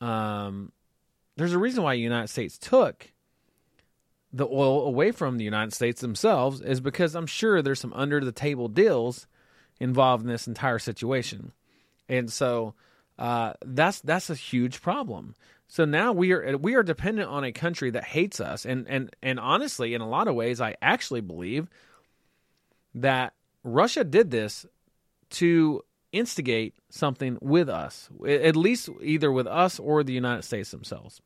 [0.00, 0.72] Um,
[1.36, 3.12] there's a reason why the United States took
[4.32, 8.20] the oil away from the United States themselves, is because I'm sure there's some under
[8.20, 9.26] the table deals
[9.80, 11.52] involved in this entire situation,
[12.08, 12.74] and so
[13.18, 15.34] uh, that's that's a huge problem.
[15.68, 19.14] So now we are we are dependent on a country that hates us, and and
[19.22, 21.68] and honestly, in a lot of ways, I actually believe
[22.94, 24.66] that Russia did this
[25.30, 25.82] to
[26.12, 31.20] instigate something with us, at least either with us or the United States themselves.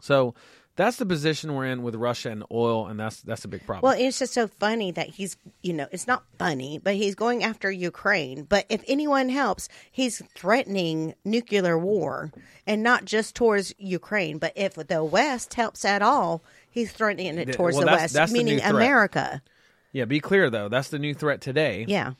[0.00, 0.34] So
[0.78, 3.82] that's the position we're in with Russia and oil, and that's that's a big problem.
[3.82, 7.42] Well, it's just so funny that he's, you know, it's not funny, but he's going
[7.42, 8.44] after Ukraine.
[8.44, 12.32] But if anyone helps, he's threatening nuclear war,
[12.64, 14.38] and not just towards Ukraine.
[14.38, 18.14] But if the West helps at all, he's threatening it towards well, the that's- West,
[18.14, 18.70] that's meaning threat.
[18.70, 19.42] America.
[19.92, 21.84] yeah, be clear though, that's the new threat today.
[21.88, 22.12] Yeah.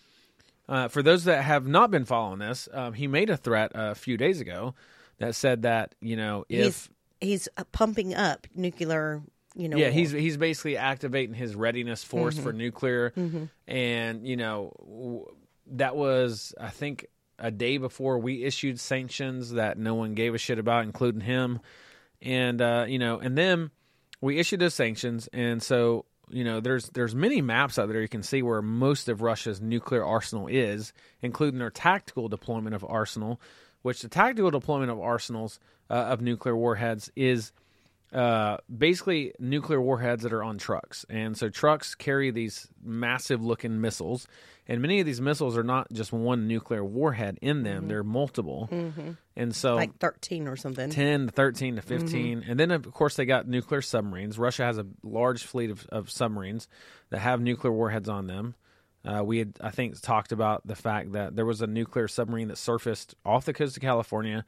[0.68, 3.94] Uh, for those that have not been following this, um, he made a threat a
[3.94, 4.74] few days ago
[5.18, 6.88] that said that you know if he's
[7.20, 9.22] he's uh, pumping up nuclear.
[9.54, 9.92] You know, yeah, war.
[9.92, 12.42] he's he's basically activating his readiness force Mm-hmm.
[12.44, 13.12] for nuclear,
[13.66, 15.26] and you know w-
[15.72, 17.06] that was I think
[17.38, 21.60] a day before we issued sanctions that no one gave a shit about, including him,
[22.22, 23.70] and uh, you know, and then
[24.20, 28.08] we issued those sanctions, and so you know there's there's many maps out there you
[28.08, 33.40] can see where most of Russia's nuclear arsenal is, including their tactical deployment of arsenal,
[33.82, 35.58] which the tactical deployment of arsenals
[35.90, 37.52] uh, of nuclear warheads is
[38.12, 41.04] uh, basically nuclear warheads that are on trucks.
[41.10, 44.26] And so trucks carry these massive looking missiles.
[44.66, 48.68] And many of these missiles are not just one nuclear warhead in them, they're multiple.
[49.36, 50.90] And so like thirteen or something.
[50.90, 54.76] 10 to 13 to 15 and then of course they got nuclear submarines russia has
[54.76, 56.66] a large fleet of, of submarines
[57.10, 58.54] that have nuclear warheads on them
[59.04, 62.48] uh, we had i think talked about the fact that there was a nuclear submarine
[62.48, 64.44] that surfaced off the coast of california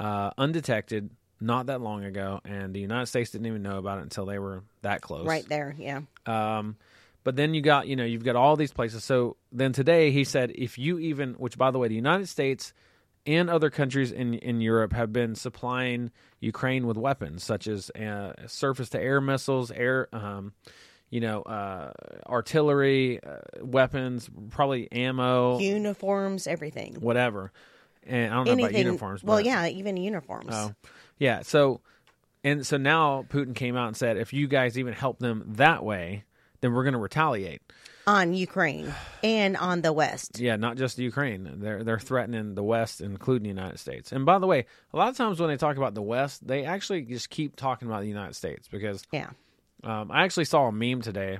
[0.00, 1.10] uh, undetected
[1.40, 4.38] not that long ago and the united states didn't even know about it until they
[4.38, 6.00] were that close Right there, yeah.
[6.26, 6.76] um,
[7.22, 9.04] but then you got, you know, you've got all these places.
[9.04, 12.72] So then today he said, if you even, which by the way, the United States
[13.26, 16.10] and other countries in in Europe have been supplying
[16.40, 20.54] Ukraine with weapons such as uh, surface to air missiles, air, um,
[21.10, 21.92] you know, uh,
[22.26, 26.94] artillery uh, weapons, probably ammo, Uniforms, everything.
[27.00, 27.52] whatever.
[28.06, 28.86] And I don't know about Anything.
[28.86, 29.22] uniforms.
[29.24, 30.50] well, but- yeah, even uniforms.
[30.52, 30.74] Oh,
[31.18, 31.42] yeah.
[31.42, 31.80] So,
[32.42, 35.84] and so now Putin came out and said, if you guys even help them that
[35.84, 36.24] way,
[36.60, 37.62] then we're going to retaliate.
[38.06, 40.40] on Ukraine and on the West.
[40.40, 41.48] Yeah, not just Ukraine.
[41.60, 44.10] They're they're threatening the West, including the United States.
[44.10, 46.64] And by the way, a lot of times when they talk about the West, they
[46.64, 49.30] actually just keep talking about the United States because Yeah.
[49.84, 51.38] um, I actually saw a meme today.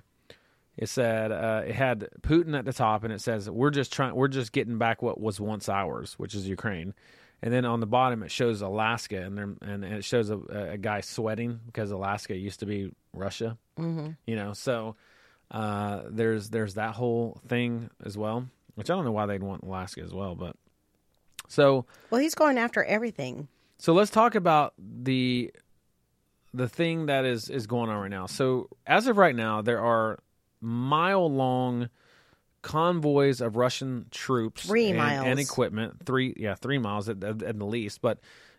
[0.76, 4.14] It said uh, it had Putin at the top, and it says we're just trying,
[4.14, 6.94] we're just getting back what was once ours, which is Ukraine.
[7.42, 10.38] and then on the bottom it shows Alaska, and there, and it shows a,
[10.72, 13.58] a guy sweating because Alaska used to be Russia.
[13.78, 14.10] Mm-hmm.
[14.26, 14.96] You know, so
[15.50, 19.62] uh, there's there's that whole thing as well, which I don't know why they'd want
[19.64, 20.56] Alaska as well, but
[21.48, 23.48] so Well, he's going after everything.
[23.78, 25.52] so let's talk about the
[26.54, 28.26] the thing that is is going on right now.
[28.26, 30.18] So as of right now, there are
[30.60, 31.88] mile long
[32.62, 36.04] convoys of Russian troops and, and equipment.
[36.04, 38.18] Three, yeah, three miles at, at, at the least, but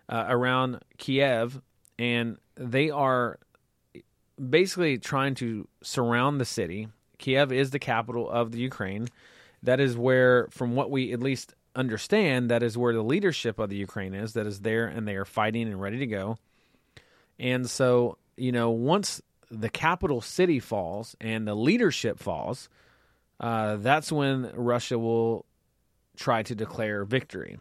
[0.09, 1.61] uh, around Kiev,
[1.99, 3.39] and they are
[4.49, 6.87] basically trying to surround the city.
[7.17, 9.07] Kiev is the capital of the Ukraine.
[9.63, 13.69] That is where, from what we at least understand, that is where the leadership of
[13.69, 14.33] the Ukraine is.
[14.33, 16.37] That is there, and they are fighting and ready to go.
[17.37, 22.69] And so, you know, once the capital city falls and the leadership falls,
[23.39, 25.45] uh, that's when Russia will
[26.15, 27.57] try to declare victory.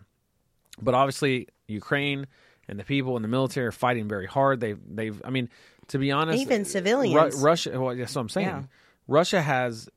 [0.80, 2.26] But obviously, Ukraine
[2.68, 4.60] and the people and the military are fighting very hard.
[4.60, 5.20] They've, they've.
[5.24, 5.48] I mean,
[5.88, 7.34] to be honest, Even civilians.
[7.34, 7.80] Ru- Russia.
[7.80, 8.46] Well, that's what I'm saying.
[8.46, 8.62] Yeah.
[9.08, 9.88] Russia has,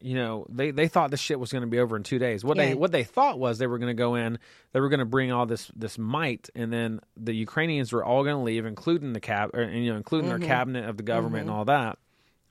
[0.00, 2.44] you know, they they thought this shit was going to be over in two days.
[2.44, 2.66] What Yeah.
[2.66, 4.38] they what they thought was they were going to go in,
[4.72, 8.22] they were going to bring all this this might, and then the Ukrainians were all
[8.24, 10.40] going to leave, including the cab, or, you know, including Mm-hmm.
[10.40, 11.98] their cabinet of the government and all that,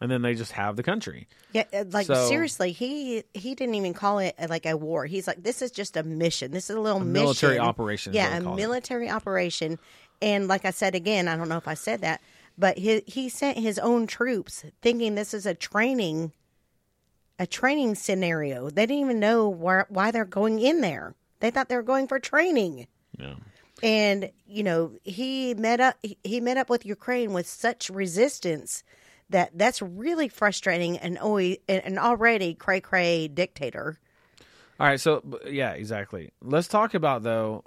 [0.01, 1.27] and then they just have the country.
[1.53, 5.05] Yeah, uh, like So- seriously, he he didn't even call it uh, like a war.
[5.05, 6.51] He's like, this is just a mission.
[6.51, 7.65] This is a little military mission.
[7.67, 8.57] operation Yeah, a call it.
[8.57, 9.79] military operation.
[10.21, 12.21] And like I said again, I don't know if I said that,
[12.57, 16.33] but he he sent his own troops thinking this is a training,
[17.39, 18.69] a training scenario.
[18.69, 21.15] They didn't even know where, why they're going in there.
[21.39, 22.88] They thought they were going for training.
[23.19, 23.36] Yeah.
[23.84, 28.84] and you know he met up he- he met up with Ukraine with such resistance
[29.30, 34.00] that that's really frustrating and always an already cray cray dictator.
[34.80, 36.32] All right, so yeah, exactly.
[36.41, 37.63] Let's talk about though.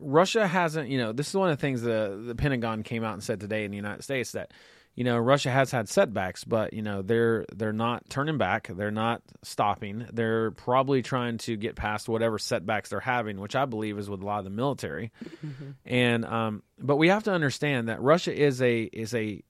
[0.00, 3.14] Russia hasn't, you know, this is one of the things the the Pentagon came out
[3.14, 4.52] and said today in the United States that,
[4.98, 8.90] you know, Russia has had setbacks, but you know they're they're not turning back, they're
[8.90, 10.04] not stopping.
[10.12, 14.22] They're probably trying to get past whatever setbacks they're having, which I believe is with
[14.22, 15.12] a lot of the military.
[15.86, 19.40] And um, but we have to understand that Russia is a is a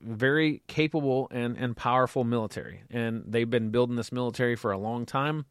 [0.00, 5.04] very capable and and powerful military, and they've been building this military for a long
[5.04, 5.44] time.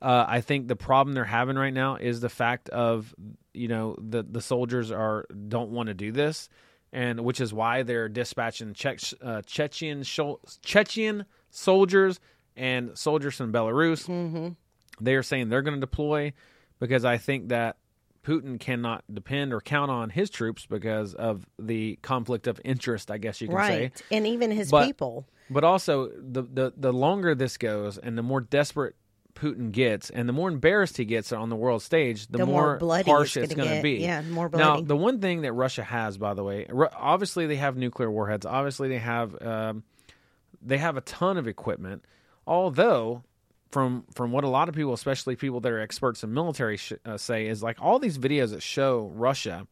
[0.00, 3.14] Uh, I think the problem they're having right now is the fact of
[3.52, 6.48] you know the the soldiers are don't want to do this,
[6.92, 8.74] and which is why they're dispatching
[9.22, 12.20] uh, Chechen shol- Chechen soldiers
[12.56, 14.06] and soldiers from Belarus.
[14.08, 14.48] Mm-hmm.
[15.00, 16.32] They are saying they're going to deploy
[16.78, 17.76] because I think that
[18.24, 23.10] Putin cannot depend or count on his troops because of the conflict of interest.
[23.10, 23.92] I guess you can say.
[24.10, 25.26] And even his But- people.
[25.50, 28.94] But also, the, the the longer this goes, and the more desperate
[29.34, 32.76] Putin gets, and the more embarrassed he gets on the world stage, the, The more
[32.78, 33.94] bloody harsh it's going to be.
[33.98, 34.64] Yeah, more bloody.
[34.64, 36.66] Now, the one thing that Russia has, by the way,
[36.96, 38.46] obviously they have nuclear warheads.
[38.46, 39.82] Obviously, they have um,
[40.60, 42.04] they have a ton of equipment.
[42.46, 43.22] Although,
[43.70, 46.92] from from what a lot of people, especially people that are experts in military, sh-
[47.04, 49.66] uh, say is like all these videos that show Russia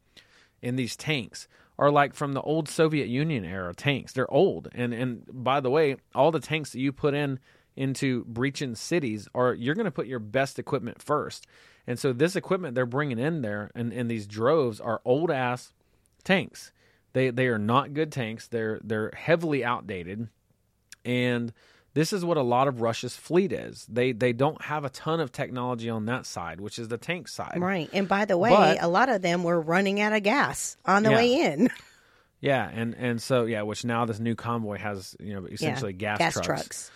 [0.62, 4.12] in these tanks are like from the old Soviet Union era tanks.
[4.12, 7.38] They're old, and and by the way, all the tanks that you put in
[7.76, 11.46] into breaching cities are you're going to put your best equipment first.
[11.86, 15.72] And so this equipment they're bringing in there and, and these droves are old ass
[16.24, 16.72] tanks.
[17.12, 18.46] They they are not good tanks.
[18.48, 20.28] They're they're heavily outdated,
[21.04, 21.52] and
[21.94, 23.84] this is what a lot of Russia's fleet is.
[23.88, 27.26] They they don't have a ton of technology on that side, which is the tank
[27.26, 27.56] side.
[27.58, 27.90] Right.
[27.92, 31.02] And by the way, But- a lot of them were running out of gas on
[31.02, 31.16] the Yeah.
[31.16, 31.70] way in.
[32.42, 36.16] Yeah, and and so yeah, which now this new convoy has you know essentially yeah.
[36.16, 36.90] gas, gas trucks.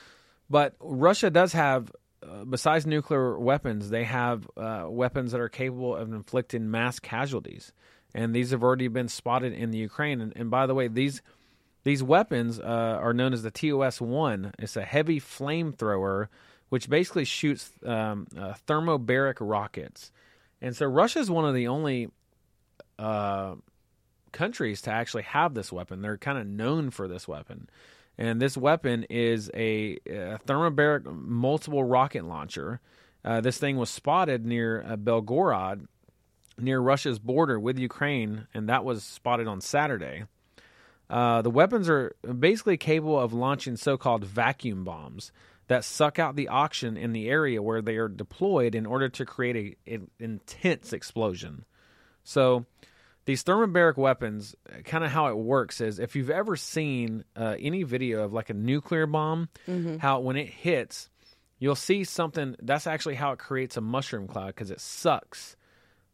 [0.49, 1.91] But Russia does have,
[2.23, 7.73] uh, besides nuclear weapons, they have uh, weapons that are capable of inflicting mass casualties,
[8.15, 10.21] and these have already been spotted in the Ukraine.
[10.21, 11.23] And, and by the way, these
[11.85, 14.53] these weapons uh, are known as the TOS one.
[14.59, 16.29] It's a heavy flamethrower,
[16.71, 20.11] which basically shoots um, uh, thermobaric rockets.
[20.63, 22.09] And so Russia is one of the only
[22.99, 23.57] uh,
[24.33, 26.01] countries to actually have this weapon.
[26.01, 27.69] They're kind of known for this weapon.
[28.17, 32.81] And this weapon is a, a thermobaric multiple rocket launcher.
[33.25, 35.87] Uh, this thing was spotted near uh, Belgorod,
[36.59, 40.25] near Russia's border with Ukraine, and that was spotted on Saturday.
[41.11, 45.33] Uh, the weapons are basically capable of launching so called vacuum bombs
[45.69, 49.25] that suck out the oxygen in the area where they are deployed in order to
[49.25, 51.65] create an intense explosion.
[52.23, 52.67] So,
[53.25, 57.83] these thermobaric weapons, kind of how it works is if you've ever seen uh, any
[57.83, 59.49] video of like a nuclear bomb,
[59.99, 61.09] how when it hits,
[61.59, 65.57] you'll see something that's actually how it creates a mushroom cloud because it sucks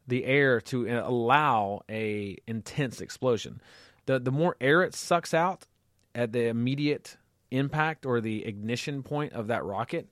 [0.07, 3.61] the air to uh, allow a intense explosion.
[4.07, 5.66] The the more air it sucks out
[6.14, 7.16] at the immediate
[7.51, 10.09] impact or the ignition point of that rocket,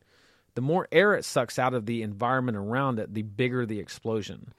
[0.55, 4.53] the more air it sucks out of the environment around it, the bigger the explosion.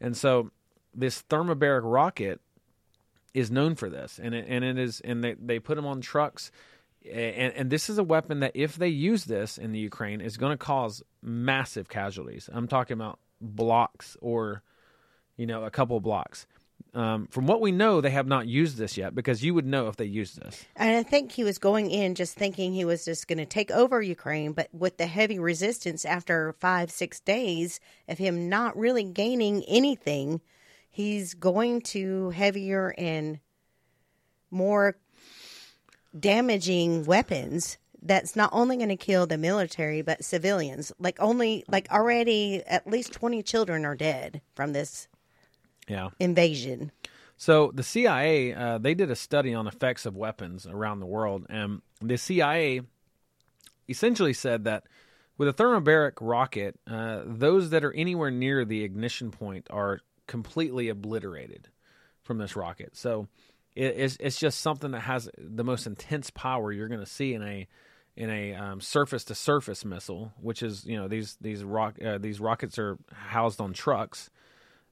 [0.00, 0.50] And so
[0.94, 2.40] this thermobaric rocket
[3.32, 6.00] is known for this, and it, and it is, and they they put them on
[6.00, 6.50] trucks,
[7.04, 10.36] and and this is a weapon that if they use this in the Ukraine is
[10.36, 12.48] going to cause massive casualties.
[12.52, 14.62] I'm talking about blocks or,
[15.36, 16.46] you know, a couple blocks.
[16.92, 19.88] Um, from what we know, they have not used this yet because you would know
[19.88, 20.64] if they used this.
[20.76, 23.72] And I think he was going in just thinking he was just going to take
[23.72, 29.02] over Ukraine, but with the heavy resistance after five, six days of him not really
[29.02, 30.40] gaining anything,
[30.94, 33.40] he's going to heavier and
[34.50, 34.96] more
[36.18, 41.90] damaging weapons that's not only going to kill the military but civilians like only like
[41.90, 45.08] already at least 20 children are dead from this
[45.88, 46.10] Yeah.
[46.20, 46.92] invasion
[47.36, 51.46] So the CIA uh, they did a study on effects of weapons around the world,
[51.50, 52.82] and the CIA
[53.88, 54.84] essentially said that
[55.36, 60.88] with a thermobaric rocket, uh, those that are anywhere near the ignition point are completely
[60.88, 61.68] obliterated
[62.22, 62.96] from this rocket.
[62.96, 63.28] So
[63.74, 67.34] it, it's it's just something that has the most intense power you're going to see
[67.34, 67.66] in a
[68.16, 72.40] in a surface to surface missile, which is you know these these rock uh, these
[72.40, 74.30] rockets are housed on trucks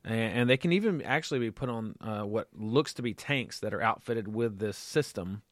[0.05, 3.61] and, and they can even actually be put on uh, what looks to be tanks
[3.61, 5.43] that are outfitted with this system.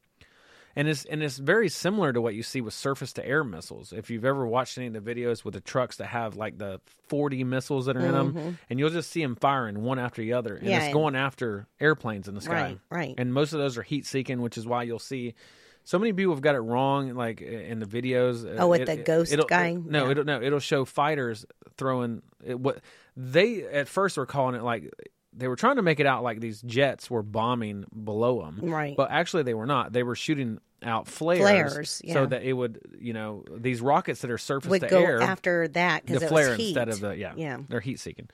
[0.76, 3.92] And it's and it's very similar to what you see with surface to air missiles.
[3.92, 6.80] If you've ever watched any of the videos with the trucks that have like the
[7.08, 10.34] forty missiles that are in them, and you'll just see them firing one after the
[10.34, 10.70] other, and Mm-hmm.
[10.70, 10.84] Yeah.
[10.84, 12.52] it's going after airplanes in the sky.
[12.52, 13.14] Right, right.
[13.18, 15.34] And most of those are heat seeking, which is why you'll see
[15.82, 18.46] so many people have got it wrong, like in the videos.
[18.58, 19.72] Oh, with the ghost it'll- guy?
[19.72, 20.10] No, Yeah.
[20.12, 21.44] it'll no, it'll show fighters
[21.78, 22.78] throwing it, what
[23.16, 24.92] they at first were calling it like
[25.32, 28.96] they were trying to make it out like these jets were bombing below them, Right.
[28.96, 29.92] But actually, they were not.
[29.92, 32.14] They were shooting out flares, Flares, yeah.
[32.14, 35.20] so that it would, you know, these rockets that are surface would to go air
[35.20, 36.68] after that because the it flare was heat.
[36.68, 38.28] instead of the yeah yeah they're heat seeking.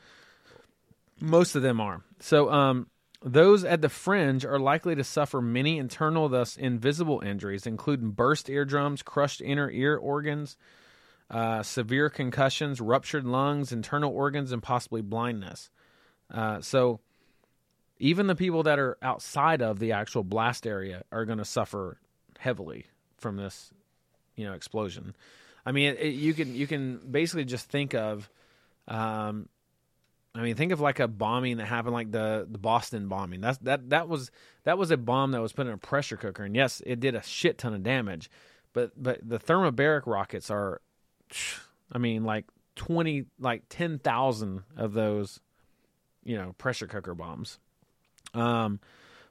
[1.21, 2.51] Most of them are so.
[2.51, 2.87] Um,
[3.23, 8.49] those at the fringe are likely to suffer many internal, thus invisible injuries, including burst
[8.49, 10.57] eardrums, crushed inner ear organs,
[11.31, 15.71] uh, severe concussions, ruptured lungs, internal organs, and possibly blindness.
[16.33, 17.01] Uh, so,
[17.99, 21.99] even the people that are outside of the actual blast area are going to suffer
[22.39, 22.87] heavily
[23.19, 23.71] from this,
[24.35, 25.15] you know, explosion.
[25.65, 28.31] I mean, it, it, you can you can basically just think of,
[28.87, 29.49] um,
[30.35, 33.41] I mean, think of like a bombing that happened, like the the Boston bombing.
[33.41, 34.31] That's that that was
[34.65, 37.15] that was a bomb that was put in a pressure cooker, and yes, it did
[37.15, 38.31] a shit ton of damage.
[38.73, 40.83] But but the thermobaric rockets are,
[41.91, 42.45] I mean, like
[42.77, 45.41] twenty, like ten thousand of those,
[46.27, 47.59] you know, pressure cooker bombs.
[48.35, 48.81] Um,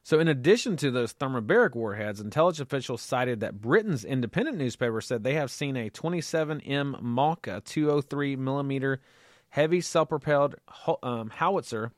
[0.04, 5.24] so, in addition to those thermobaric warheads, intelligence officials cited that Britain's independent newspaper said
[5.24, 9.02] they have seen a 27M Malka 203 millimeter
[9.50, 10.56] heavy self-propelled
[11.02, 11.92] um, howitzer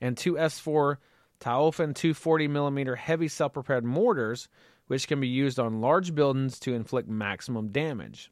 [0.00, 0.96] and two S4
[1.40, 4.48] Taofen 240 millimeter heavy self-propelled mortars,
[4.86, 8.30] which can be used on large buildings to inflict maximum damage.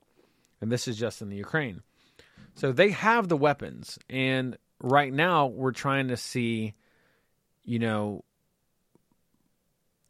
[0.61, 1.83] And this is just in the Ukraine.
[2.55, 6.75] So they have the weapons, and right now we're trying to see,
[7.65, 8.23] you know,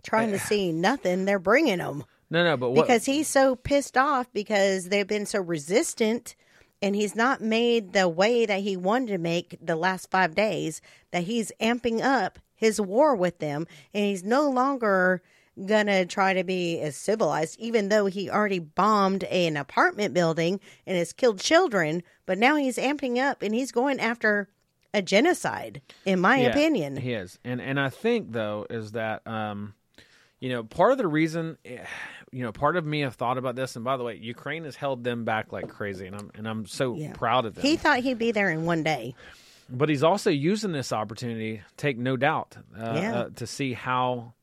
[0.03, 0.41] trying to eh.
[0.41, 2.83] see nothing they're bringing them no, no, but what?
[2.83, 6.35] because he's so pissed off because they've been so resistant
[6.83, 10.83] and he's not made the way that he wanted to make the last five days
[11.13, 15.23] that he's amping up his war with them and he's no longer
[15.67, 20.97] gonna try to be as civilized even though he already bombed an apartment building and
[20.97, 24.49] has killed children but now he's amping up and he's going after
[24.95, 29.27] a genocide in my Yeah, opinion he is, and and I think though is that
[29.27, 29.75] um,
[30.41, 31.85] you know, part of the reason, eh,
[32.31, 34.77] you know, part of me have thought about this, and by the way, Ukraine has
[34.77, 37.13] held them back like crazy, and I'm and I'm so Yeah.
[37.15, 37.63] proud of them.
[37.65, 39.15] he thought he'd be there in one day
[39.69, 43.15] but he's also using this opportunity, take no doubt, uh, Yeah.
[43.15, 44.35] uh, to see how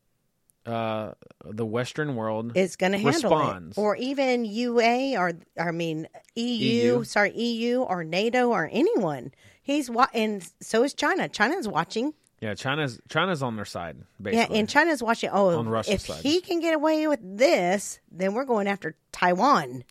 [0.65, 1.11] uh,
[1.45, 3.77] the Western world is going to handle responds.
[3.77, 7.03] it, or even UA, or I mean EU, EU.
[7.03, 9.31] sorry EU or NATO or anyone.
[9.61, 11.29] He's wa- and so is China.
[11.29, 12.13] China's watching.
[12.41, 15.29] yeah, China's China's on their side, Yeah, and China's watching.
[15.31, 16.23] Oh, On Russia's if side.
[16.23, 19.83] he can get away with this, then we're going after Taiwan.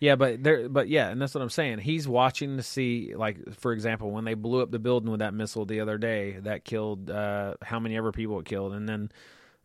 [0.00, 1.78] Yeah, but there, but yeah, and that's what I'm saying.
[1.78, 5.32] He's watching to see, like, for example, when they blew up the building with that
[5.32, 9.10] missile the other day, that killed uh, how many ever people it killed, and then,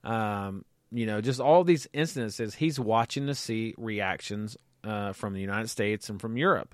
[0.05, 2.55] um, you know, just all these instances.
[2.55, 4.55] He's watching to see reactions
[4.85, 6.73] uh, from the United States and from Europe,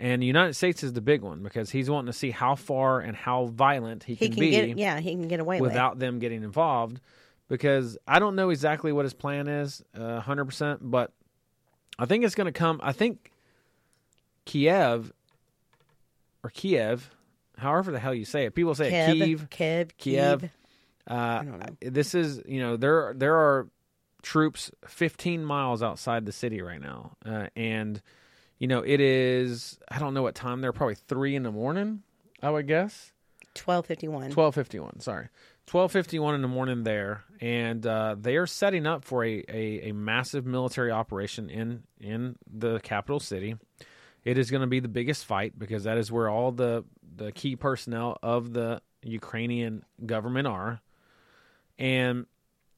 [0.00, 3.00] And the United States is the big one because he's wanting to see how far
[3.00, 5.70] and how violent he, He can, can be get yeah, he can get away with.
[5.70, 7.00] without them getting involved.
[7.48, 11.12] Because I don't know exactly what his plan is, uh, hundred percent, but
[11.98, 12.78] I think it's going to come.
[12.82, 13.32] I think
[14.44, 15.12] Kiev
[16.44, 17.10] or Kiev,
[17.56, 18.54] however the hell you say it.
[18.54, 19.50] People say it Kiev, Kiev.
[19.50, 20.40] Kiev, Kiev.
[20.40, 20.50] Kiev.
[21.06, 21.90] Uh, don't know.
[21.90, 23.68] This is you know there there are
[24.22, 28.02] troops 15 miles outside the city right now, uh, and
[28.58, 32.02] you know it is I don't know what time they're probably three in the morning.
[32.42, 33.12] I would guess
[33.54, 34.30] Twelve fifty one.
[34.30, 35.00] twelve fifty one.
[35.00, 35.28] Sorry,
[35.66, 39.42] twelve fifty one in the morning there, and uh, they are setting up for a,
[39.48, 43.56] a, a massive military operation in in the capital city.
[44.24, 46.84] It is going to be the biggest fight because that is where all the
[47.16, 50.80] the key personnel of the Ukrainian government are,
[51.78, 52.26] and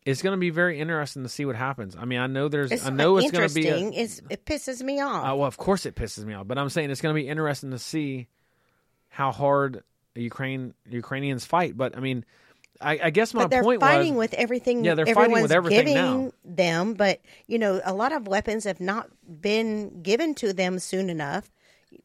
[0.04, 1.96] it's going to be very interesting to see what happens.
[1.96, 3.68] I mean, I know there's, It's I know it's going to be.
[3.68, 3.88] A.
[4.30, 5.24] It pisses me off.
[5.24, 7.28] uh, well, of course it pisses me off, but I'm saying it's going to be
[7.28, 8.28] interesting to see
[9.08, 9.82] how hard
[10.14, 11.76] Ukraine Ukrainians fight.
[11.76, 12.24] But I mean,
[12.80, 14.84] I, I guess my but they're point fighting was, with everything.
[14.84, 16.32] Yeah, they're fighting with everything giving now.
[16.44, 16.94] them.
[16.94, 21.50] But you know, a lot of weapons have not been given to them soon enough.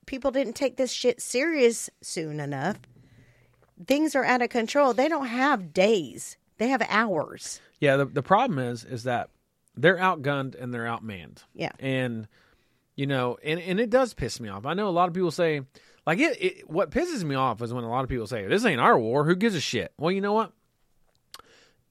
[0.06, 2.78] People didn't take this shit serious soon enough.
[3.88, 4.94] Things are out of control.
[4.94, 7.62] They don't have days; they have hours.
[7.80, 9.30] Yeah, the the problem is is that
[9.76, 11.44] they're outgunned and they're outmanned.
[11.54, 11.72] Yeah.
[11.80, 12.28] and
[12.96, 14.66] you know, and and it does piss me off.
[14.66, 15.62] I know a lot of people say.
[16.08, 18.64] Like it, it, what pisses me off is when a lot of people say, "This
[18.64, 19.26] ain't our war.
[19.26, 20.52] Who gives a shit?" Well, you know what?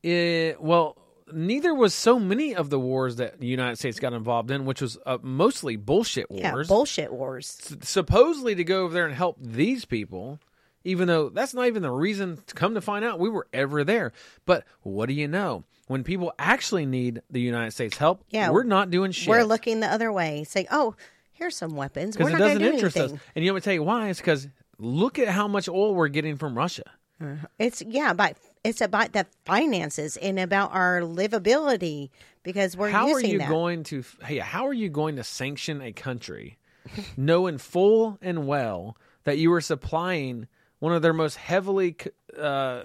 [0.03, 0.97] It, well,
[1.33, 4.81] neither was so many of the wars that the United States got involved in, which
[4.83, 6.43] was uh, mostly bullshit wars.
[6.43, 7.59] Yeah, bullshit wars.
[7.61, 10.39] s- supposedly to go over there and help these people,
[10.85, 13.85] even though that's not even the reason to come to find out we were ever
[13.85, 14.13] there.
[14.47, 15.65] But what do you know?
[15.87, 19.29] When people actually need the United States help, Yeah, we're not doing shit.
[19.29, 20.95] We're looking the other way, saying, "Oh,
[21.33, 23.17] here's some weapons." Because it not doesn't do interest anything.
[23.17, 23.23] us.
[23.35, 24.09] And you know what I tell you why?
[24.09, 26.91] It's because look at how much oil we're getting from Russia.
[27.21, 27.47] Uh-huh.
[27.59, 32.09] It's yeah, but it's about the finances and about our livability
[32.43, 33.49] because we're how are you that.
[33.49, 36.57] going to hey how are you going to sanction a country
[37.17, 40.49] knowing full and well that you are supplying
[40.85, 41.97] one of their most heavily
[42.39, 42.83] uh,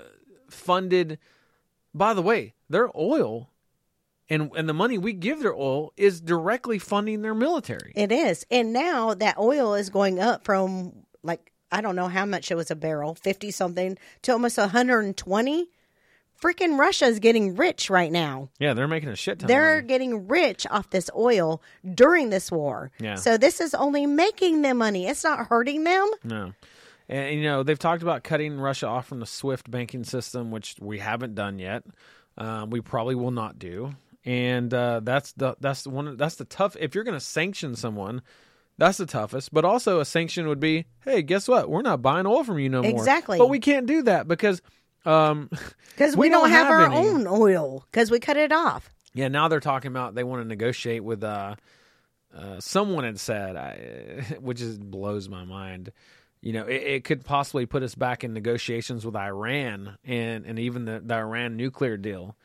[0.50, 1.20] funded
[1.94, 3.50] by the way their oil
[4.30, 8.46] and and the money we give their oil is directly funding their military It is,
[8.52, 10.94] and now that oil is going up from
[11.24, 15.02] like I don't know how much it was a barrel, fifty something, to almost hundred
[15.02, 15.68] and twenty.
[16.42, 18.48] Freaking Russia is getting rich right now.
[18.60, 19.88] yeah they're making a shit ton They're of money.
[19.90, 21.62] getting rich off this oil
[21.96, 22.92] during this war.
[23.00, 23.16] Yeah.
[23.16, 25.06] So this is only making them money.
[25.06, 26.10] It's not hurting them.
[26.24, 26.54] no
[27.10, 30.76] and you know they've talked about cutting russia off from the swift banking system which
[30.80, 31.84] we haven't done yet
[32.38, 33.94] um, we probably will not do
[34.26, 37.76] and uh, that's the that's the one that's the tough if you're going to sanction
[37.76, 38.22] someone
[38.78, 42.26] that's the toughest but also a sanction would be hey guess what we're not buying
[42.26, 43.38] oil from you no more Exactly.
[43.38, 44.62] but we can't do that because
[45.06, 45.50] um
[45.96, 46.96] Because we, We don't, don't have, have our any.
[46.98, 48.90] own oil because we cut it off.
[49.14, 51.56] yeah now they're talking about they want to negotiate with uh,
[52.34, 55.92] uh someone had said I, which is blows my mind
[56.42, 60.60] you know it, it could possibly put us back in negotiations with iran and and
[60.60, 62.36] even the, the iran nuclear deal.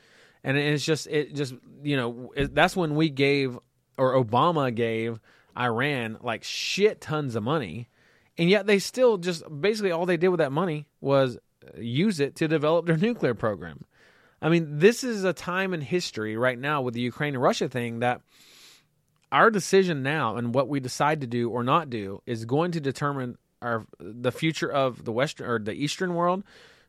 [0.43, 3.59] And it's just it just you know it, that's when we gave
[3.97, 5.19] or obama gave
[5.57, 7.89] iran like shit tons of money.
[8.37, 11.39] And yet they still just basically all they did with that money was
[11.79, 13.85] use it to develop their nuclear program.
[14.43, 18.01] I mean, this is a time in history right now with the Ukraine Russia thing
[18.01, 18.21] that
[19.33, 22.81] our decision now and what we decide to do or not do is going to
[22.81, 26.45] determine our the future of the western or the eastern world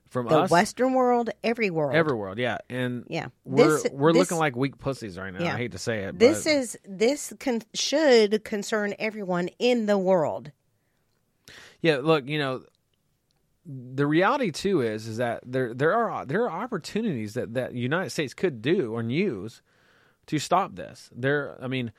[0.10, 1.96] from The us Western world, every world.
[1.96, 2.38] every world.
[2.38, 3.28] Yeah, and Yeah.
[3.44, 5.44] we're This- we're this- looking like weak pussies right now.
[5.44, 5.56] Yeah.
[5.56, 6.20] I hate to say it.
[6.20, 10.52] This but- is this con- should concern everyone in the world.
[11.82, 12.64] Yeah, look, you know,
[13.66, 18.12] the reality too is is that there there are there are opportunities that that United
[18.12, 19.62] States could do and use
[20.28, 21.10] to stop this.
[21.16, 21.92] There, I mean,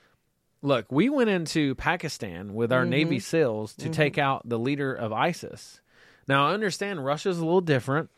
[0.63, 5.13] look, we went into Pakistan with our Navy SEALs to take out the leader of
[5.13, 5.81] ISIS.
[6.29, 8.11] Now, I understand Russia's a little different,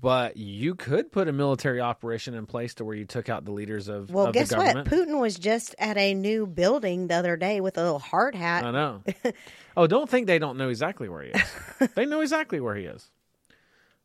[0.00, 3.52] but you could put a military operation in place to where you took out the
[3.52, 4.86] leaders of, Well, of the guess what?
[4.86, 8.64] Putin was just at a new building the other day with a little hard hat.
[8.64, 9.02] I know.
[9.76, 11.90] oh, don't think they don't know exactly where he is.
[11.94, 13.10] they know exactly where he is.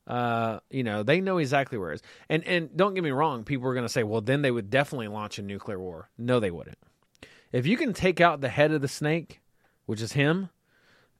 [0.05, 2.01] Uh, you know, they know exactly where he is.
[2.29, 4.69] And and don't get me wrong, people are going to say, "Well, then they would
[4.69, 6.77] definitely launch a nuclear war." No, they wouldn't.
[7.55, 9.41] If you can take out the head of the snake,
[9.85, 10.49] which is him,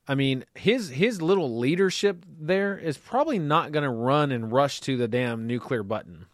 [0.07, 4.81] I mean, his his little leadership there is probably not going to run and rush
[4.81, 6.25] to the damn nuclear button.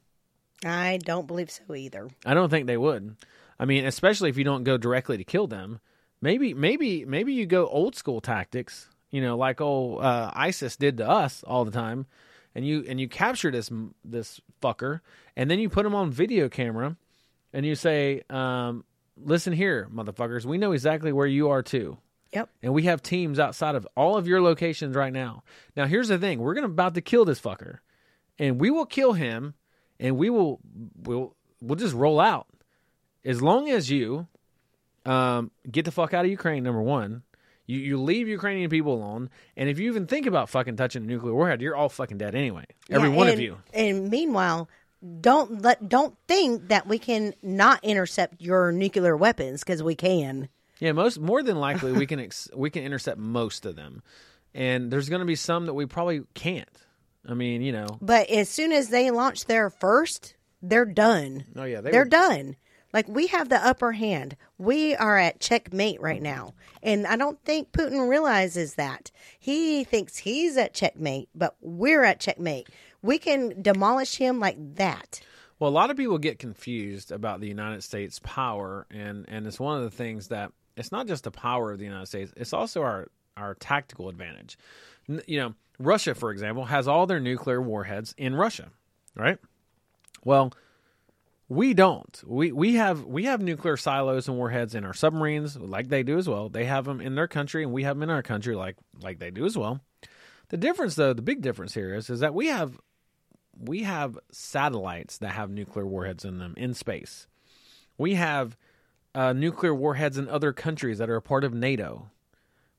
[0.65, 2.09] I don't believe so either.
[2.25, 3.15] I don't think they would.
[3.59, 5.79] I mean, especially if you don't go directly to kill them,
[6.21, 10.97] Maybe maybe maybe you go old school tactics, you know, like old uh, ISIS did
[10.97, 12.05] to us all the time,
[12.53, 13.71] and you and you capture this
[14.05, 15.01] this fucker,
[15.35, 16.95] and then you put him on video camera,
[17.53, 18.83] and you say, um,
[19.17, 21.97] "Listen here, motherfuckers, we know exactly where you are too."
[22.33, 22.49] Yep.
[22.63, 25.43] And we have teams outside of all of your locations right now.
[25.75, 27.79] Now, here's the thing: we're gonna about to kill this fucker,
[28.39, 29.53] and we will kill him,
[29.99, 30.59] and we will
[30.95, 32.47] we'll we'll just roll out
[33.25, 34.27] as long as you
[35.05, 36.63] um, get the fuck out of Ukraine.
[36.63, 37.23] Number one,
[37.65, 41.05] you you leave Ukrainian people alone, and if you even think about fucking touching a
[41.05, 42.65] nuclear warhead, you're all fucking dead anyway.
[42.89, 43.57] Every Yeah, one and, of you.
[43.73, 44.69] And meanwhile,
[45.21, 50.47] don't let don't think that we can not intercept your nuclear weapons because we can.
[50.79, 54.03] Yeah, most more than likely we can ex- we can intercept most of them,
[54.53, 56.69] and there's going to be some that we probably can't.
[57.27, 61.45] I mean, you know, But as soon as they launch their first, they're done.
[61.55, 62.55] oh yeah, they They're were- done.
[62.93, 64.35] Like we have the upper hand.
[64.57, 66.55] We are at checkmate right now.
[66.83, 69.11] And I don't think Putin realizes that.
[69.39, 72.67] He thinks he's at checkmate, but we're at checkmate.
[73.01, 75.21] We can demolish him like that.
[75.59, 79.59] Well, a lot of people get confused about the United States power, and and it's
[79.59, 82.53] one of the things that it's not just the power of the United States; it's
[82.53, 84.57] also our our tactical advantage.
[85.07, 88.71] You know, Russia, for example, has all their nuclear warheads in Russia,
[89.15, 89.37] right?
[90.23, 90.53] Well,
[91.47, 92.23] we don't.
[92.25, 96.17] We we have we have nuclear silos and warheads in our submarines, like they do
[96.17, 96.49] as well.
[96.49, 99.19] They have them in their country, and we have them in our country, like like
[99.19, 99.81] they do as well.
[100.49, 102.77] The difference, though, the big difference here is, is that we have
[103.61, 107.27] we have satellites that have nuclear warheads in them in space.
[107.97, 108.57] We have
[109.13, 112.09] uh, nuclear warheads in other countries that are a part of NATO,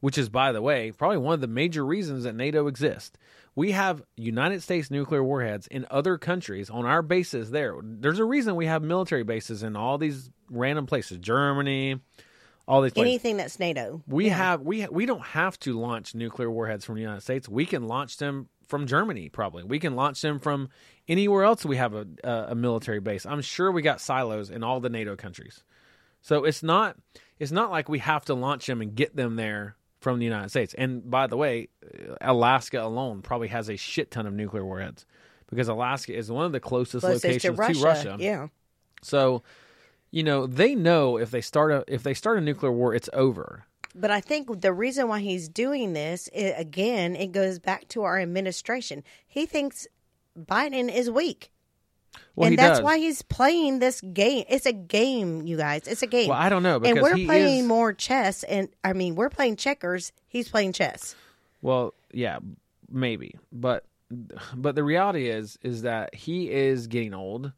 [0.01, 3.17] which is, by the way, probably one of the major reasons that NATO exists.
[3.55, 7.77] We have United States nuclear warheads in other countries on our bases there.
[7.83, 12.01] There's a reason we have military bases in all these random places, Germany,
[12.67, 14.03] all these places Anything that's NATO.
[14.07, 17.49] we have we we don't have to launch nuclear warheads from the United States.
[17.49, 19.29] We can launch them from Germany.
[19.29, 20.71] Probably we can launch them from
[21.07, 21.63] anywhere else.
[21.63, 23.27] We have a a, a military base.
[23.27, 25.63] I'm sure we got silos in all the NATO countries.
[26.23, 26.97] So it's not
[27.39, 30.49] it's not like we have to launch them and get them there from the United
[30.49, 30.73] States.
[30.73, 31.69] And by the way,
[32.23, 35.05] Alaska alone probably has a shit ton of nuclear warheads
[35.51, 38.17] because Alaska is one of the closest, Closest locations to Russia.
[38.19, 38.47] Yeah.
[39.03, 39.43] So,
[40.11, 43.11] you know, they know if they start a if they start a nuclear war, it's
[43.13, 43.67] over.
[43.95, 48.03] But I think the reason why he's doing this, i again, it goes back to
[48.03, 49.05] our administration.
[49.27, 49.87] He thinks
[50.39, 51.53] Biden is weak.
[52.35, 52.85] Well, and that's does.
[52.85, 54.45] why he's playing this game.
[54.49, 55.87] It's a game, you guys.
[55.87, 56.29] It's a game.
[56.29, 59.31] Well, I don't know because and we're playing is, more chess, and I mean, we're
[59.31, 60.13] playing checkers.
[60.29, 61.15] He's playing chess.
[61.61, 62.39] Well, yeah,
[62.91, 63.85] maybe, but
[64.55, 67.53] but the reality is is that he is getting old.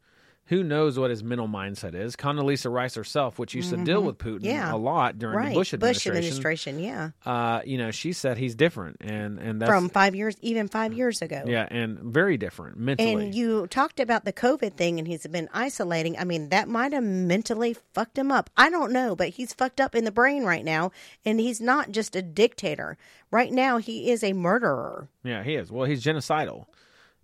[0.49, 2.15] Who knows what his mental mindset is?
[2.15, 4.45] Condoleezza Rice herself, which used to deal with Putin Mm-hmm.
[4.45, 4.73] Yeah.
[4.73, 5.49] a lot during right.
[5.49, 7.09] the Bush administration, administration, yeah.
[7.25, 10.93] uh, you know, she said he's different, and and that's From five years, even five
[10.93, 11.43] years ago.
[11.47, 13.25] yeah, and very different mentally.
[13.25, 16.15] And you talked about the COVID thing, and he's been isolating.
[16.19, 18.51] I mean, that might have mentally fucked him up.
[18.55, 20.91] I don't know, but he's fucked up in the brain right now,
[21.25, 22.97] and he's not just a dictator.
[23.31, 25.07] Right now, he is a murderer.
[25.23, 25.71] Yeah, he is.
[25.71, 26.65] Well, he's genocidal,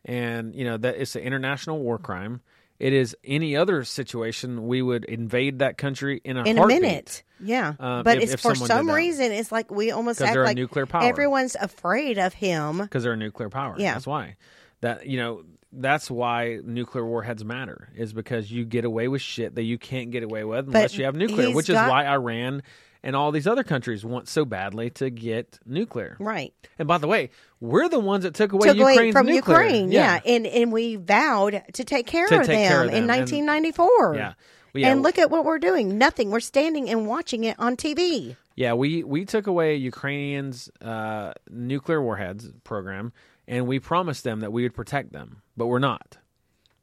[0.05, 2.41] and you know that it's an international war crime.
[2.81, 7.21] It is any other situation we would invade that country in a in a minute.
[7.39, 10.55] Yeah, Um, but if- it's if for some reason it's like we almost act like
[10.55, 11.03] nuclear power.
[11.03, 12.79] everyone's afraid of him.
[12.79, 13.75] because they're a nuclear power.
[13.77, 13.93] Yeah.
[13.93, 14.35] that's why.
[14.81, 19.55] That you know that's why nuclear warheads matter is because you get away with shit
[19.55, 22.63] that you can't get away with unless you have nuclear, which got- is why Iran
[23.03, 26.15] and all these other countries want so badly to get nuclear.
[26.19, 26.53] Right.
[26.77, 29.61] And by the way, we're the ones that took away Took away Ukraine's from nuclear.
[29.63, 30.19] Ukraine, yeah.
[30.25, 33.09] and and we vowed to take care, To of, take them care of in them,
[33.09, 34.15] and- 1994.
[34.15, 34.33] yeah.
[34.73, 35.97] Well, yeah, and look at what we're doing.
[35.97, 36.31] Nothing.
[36.31, 38.37] We're standing and watching it on TV.
[38.55, 43.11] Yeah, we we took away Ukrainians' uh, nuclear warheads program,
[43.49, 46.17] and we promised them that we would protect them, but we're not.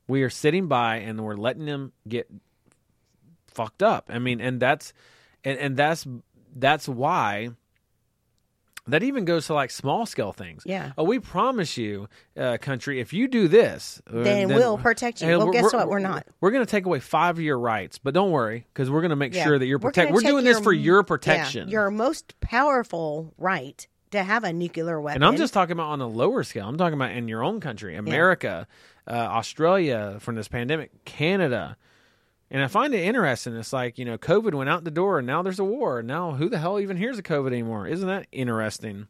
[0.06, 2.28] We are sitting by and we're letting them get
[3.46, 4.10] fucked up.
[4.12, 4.92] I mean, and that's
[5.48, 6.06] and, and that's
[6.56, 7.50] that's why
[8.86, 10.62] that even goes to like small scale things.
[10.64, 10.92] Yeah.
[10.96, 15.28] Oh, we promise you, uh, country, if you do this, uh, Then we'll protect you.
[15.28, 15.88] Well, we're- guess we're- what?
[15.90, 16.26] We're not.
[16.40, 19.10] We're going to take away five of your rights, but don't worry because we're going
[19.10, 19.44] to make Yeah.
[19.44, 20.14] sure that you're We're protected.
[20.14, 21.68] We're take doing this for your Yeah, protection.
[21.68, 25.22] your most powerful right to have a nuclear weapon.
[25.22, 26.66] And I'm just talking about on a lower scale.
[26.66, 28.66] I'm talking about in your own country, America,
[29.06, 31.76] uh, Australia from this pandemic, Canada.
[32.50, 33.54] And I find it interesting.
[33.56, 36.02] It's like, you know, COVID went out the door and now there's a war.
[36.02, 37.86] Now who the hell even hears of COVID anymore?
[37.86, 39.08] Isn't that interesting?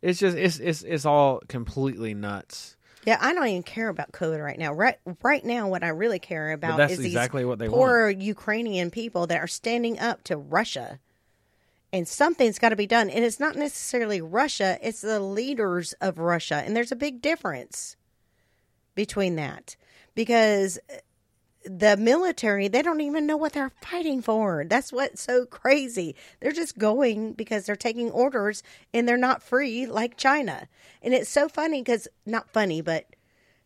[0.00, 2.76] It's just it's it's it's all completely nuts.
[3.06, 4.72] Yeah, I don't even care about COVID right now.
[4.72, 8.90] Right, right now, what I really care about is exactly these what they poor Ukrainian
[8.90, 11.00] people that are standing up to Russia.
[11.94, 13.08] and something's got to be done.
[13.08, 16.56] And it's not necessarily Russia, it's the leaders of Russia.
[16.66, 17.96] And there's a big difference
[18.96, 19.76] between that
[20.16, 20.78] because
[21.64, 24.64] the military, they don't even know what they're fighting for.
[24.66, 26.14] That's what's so crazy.
[26.40, 28.62] They're just going because they're taking orders
[28.92, 30.68] and they're not free like China.
[31.02, 33.06] And it's so funny because, not funny, but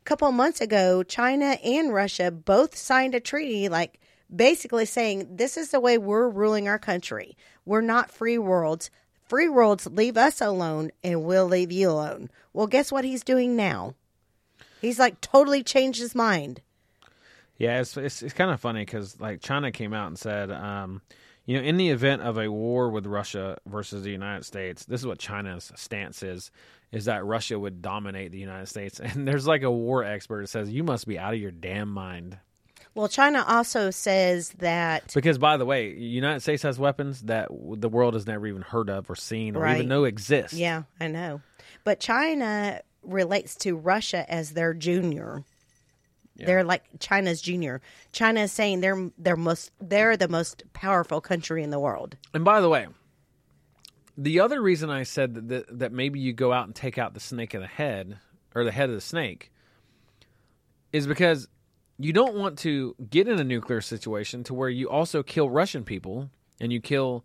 [0.01, 4.01] a couple months ago, China and Russia both signed a treaty like
[4.35, 7.37] basically saying this is the way we're ruling our country.
[7.65, 8.91] We're not free worlds.
[9.27, 12.31] Free worlds leave us alone and we'll leave you alone.
[12.53, 13.95] Well, guess what he's doing now?
[14.81, 16.63] He's like totally changed his mind.
[17.59, 21.03] Yeah, it's it's, it's kind of funny because like China came out and said, um,
[21.45, 25.01] you know, in the event of a war with Russia versus the United States, this
[25.01, 26.51] is what China's stance is:
[26.93, 29.01] is that Russia would dominate the United States.
[29.03, 31.91] And there's like a war expert that says you must be out of your damn
[31.91, 32.39] mind.
[32.95, 37.89] Well, China also says that Because by the way, United States has weapons that the
[37.89, 39.77] world has never even heard of or seen or Right.
[39.77, 40.55] even know exist.
[40.55, 41.41] Yeah, I know.
[41.85, 45.45] But China relates to Russia as their junior.
[46.47, 47.81] They're like China's junior.
[48.13, 52.17] China is saying they're they're most they're the most powerful country in the world.
[52.33, 52.87] And by the way,
[54.17, 57.15] the other reason I said that, that that maybe you go out and take out
[57.15, 58.19] the snake in the head
[58.55, 59.53] or the head of the snake
[60.93, 61.49] is because
[61.99, 65.85] you don't want to get in a nuclear situation to where you also kill Russian
[65.85, 66.31] people
[66.61, 67.25] and you kill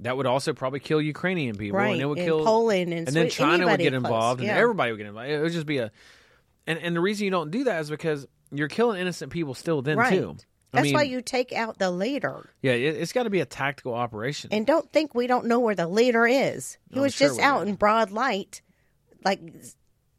[0.00, 3.06] that would also probably kill Ukrainian people Right, and it would and kill Poland and
[3.06, 4.56] and then China would get close, involved and yeah.
[4.56, 5.30] everybody would get involved.
[5.30, 5.92] It would just be a
[6.66, 9.82] and and the reason you don't do that is because you're killing innocent people still
[9.82, 10.10] then Right.
[10.10, 10.36] too.
[10.74, 12.48] I That's mean, why you take out the leader.
[12.62, 14.48] yeah, it, it's got to be a tactical operation.
[14.52, 16.78] And don't think we don't know where the leader is.
[16.90, 18.62] He I'm was sure just we out in broad light,
[19.24, 19.40] like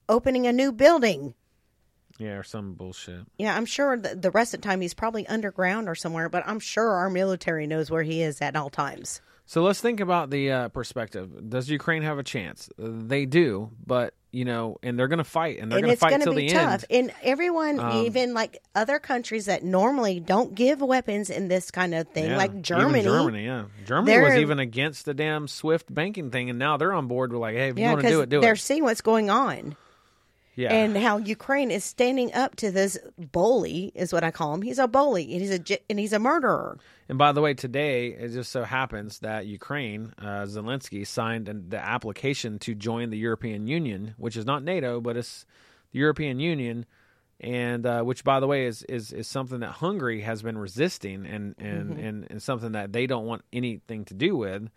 [0.07, 1.33] opening a new building.
[2.19, 3.21] yeah, or some bullshit.
[3.39, 6.43] Yeah, I'm sure the, the rest of the time he's probably underground or somewhere, but
[6.45, 9.21] I'm sure our military knows where he is at all times.
[9.45, 11.49] So let's think about the uh, perspective.
[11.49, 12.69] Does Ukraine have a chance?
[12.81, 15.93] Uh, They do, but you know, and they're going to fight, and they're going to
[15.93, 16.83] it's fight going to till be the tough.
[16.89, 17.09] end.
[17.09, 21.93] And everyone, Um, even like other countries that normally don't give weapons in this kind
[21.93, 23.03] of thing, Yeah, like Germany.
[23.03, 27.07] Germany, yeah, Germany was even against the damn SWIFT banking thing, and now they're on
[27.07, 27.31] board.
[27.31, 28.41] We're like, hey, if you want to do it, do it.
[28.41, 29.75] they're seeing what's going on
[30.55, 34.61] Yeah, and how Ukraine is standing up to this bully, is what I call him.
[34.61, 36.77] He's a bully and he's a and he's a murderer.
[37.09, 41.69] And by the way, today it just so happens that Ukraine, uh, Zelensky signed an,
[41.69, 45.45] the application to join the European Union, which is not NATO, but it's
[45.91, 46.85] the European Union,
[47.39, 51.25] and uh, which, by the way, is, is is something that Hungary has been resisting,
[51.25, 54.69] and and, and and something that they don't want anything to do with.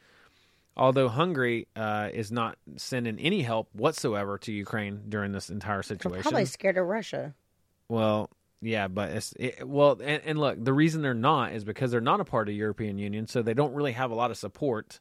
[0.77, 5.97] Although Hungary uh, is not sending any help whatsoever to Ukraine during this entire They're
[5.97, 6.23] situation.
[6.23, 7.35] probably scared of Russia.
[7.89, 11.91] Well, yeah, but it's it, well, and, and look, the reason they're not is because
[11.91, 14.31] they're not a part of the European Union, so they don't really have a lot
[14.31, 15.01] of support,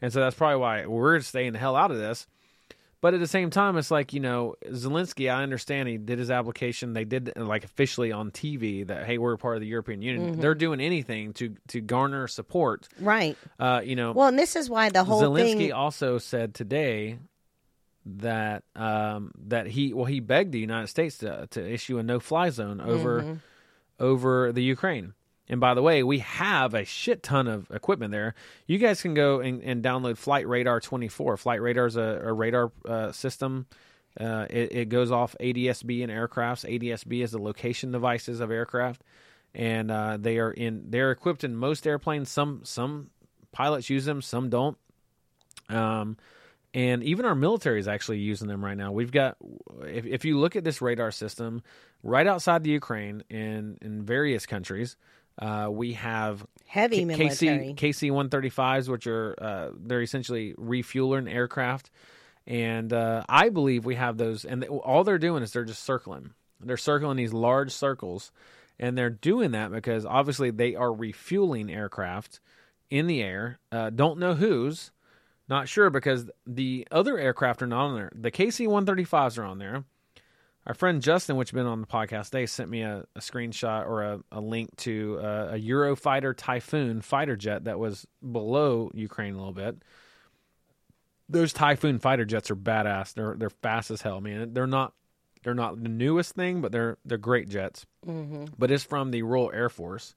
[0.00, 2.26] and so that's probably why we're staying the hell out of this.
[3.04, 5.30] But at the same time, it's like you know, Zelensky.
[5.30, 6.94] I understand he did his application.
[6.94, 10.40] They did like officially on TV that hey, we're part of the European Union.
[10.40, 12.88] They're doing anything to to garner support.
[12.98, 13.36] Right.
[13.60, 15.72] Uh, you know, Well, and this is why the whole Zelensky thing.
[15.74, 17.18] also said today
[18.06, 22.18] that um, that he well he begged the United States to to issue a no
[22.20, 23.34] fly zone over Mm-hmm.
[24.00, 25.12] over the Ukraine.
[25.48, 28.34] And by the way, we have a shit ton of equipment there.
[28.66, 31.36] You guys can go and, and download Flight Radar 24.
[31.36, 33.66] Flight Radar is a, a radar uh, system.
[34.18, 36.64] Uh, it, it goes off ADSB in aircrafts.
[36.68, 39.02] ADSB is the location devices of aircraft,
[39.54, 42.30] and uh, they are in they're equipped in most airplanes.
[42.30, 43.10] Some some
[43.52, 44.78] pilots use them, some don't.
[45.68, 46.16] Um,
[46.72, 48.92] and even our military is actually using them right now.
[48.92, 49.36] We've got,
[49.82, 51.62] if, if you look at this radar system,
[52.02, 54.96] right outside the Ukraine in in various countries,
[55.38, 57.74] uh, we have Heavy K- military.
[57.74, 61.90] KC KC one thirty fives, which are uh, they're essentially refueling aircraft,
[62.46, 64.44] and uh, I believe we have those.
[64.44, 66.30] And th- all they're doing is they're just circling.
[66.60, 68.32] They're circling these large circles,
[68.78, 72.40] and they're doing that because obviously they are refueling aircraft
[72.90, 73.58] in the air.
[73.72, 74.92] Uh, don't know whose,
[75.48, 78.12] not sure because the other aircraft are not on there.
[78.14, 79.84] The KC one thirty fives are on there.
[80.66, 83.86] Our friend Justin, which has been on the podcast, they sent me a, a screenshot
[83.86, 89.34] or a, a link to uh, a Eurofighter Typhoon fighter jet that was below Ukraine
[89.34, 89.76] a little bit.
[91.28, 93.12] Those Typhoon fighter jets are badass.
[93.14, 94.54] They're they're fast as hell, man.
[94.54, 94.94] They're not
[95.42, 97.84] they're not the newest thing, but they're they're great jets.
[98.06, 98.46] Mm-hmm.
[98.58, 100.14] But it's from the Royal Air Force.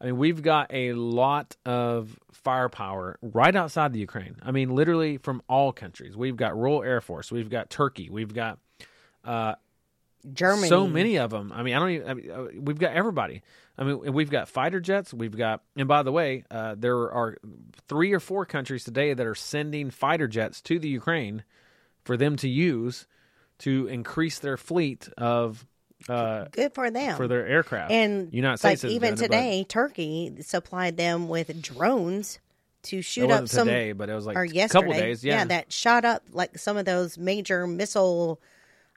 [0.00, 4.36] I mean, we've got a lot of firepower right outside the Ukraine.
[4.42, 6.16] I mean, literally from all countries.
[6.16, 7.30] We've got Royal Air Force.
[7.30, 8.08] We've got Turkey.
[8.08, 8.58] We've got
[9.24, 9.56] uh,
[10.32, 10.68] Germany.
[10.68, 11.52] So many of them.
[11.54, 12.08] I mean, I don't even.
[12.08, 13.42] I mean, uh, we've got everybody.
[13.78, 15.14] I mean, we've got fighter jets.
[15.14, 17.38] We've got, and by the way, uh, there are
[17.88, 21.44] three or four countries today that are sending fighter jets to the Ukraine
[22.04, 23.06] for them to use
[23.60, 25.66] to increase their fleet of
[26.08, 27.16] uh, Good for them.
[27.16, 27.90] for their aircraft.
[27.90, 32.38] and United like States isn't even doing it, but today, Turkey supplied them with drones
[32.84, 34.80] to shoot up wasn't some today, but it was like or a yesterday.
[34.86, 35.24] couple days.
[35.24, 38.40] Yeah, that shot up like some of those major missile.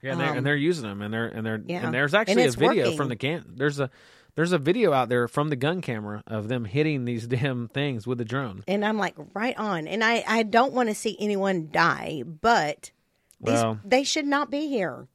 [0.04, 1.86] Yeah, and, they're, Um, and they're using them, and they're and they're Yeah.
[1.86, 2.98] and there's And actually a video working.
[2.98, 3.54] from the can.
[3.56, 3.90] There's a
[4.36, 8.06] there's a video out there from the gun camera of them hitting these damn things
[8.06, 8.64] with a drone.
[8.68, 9.88] And I'm like, right on.
[9.88, 12.92] And I, I don't want to see anyone die, but
[13.40, 15.08] these, Well- they should not be here.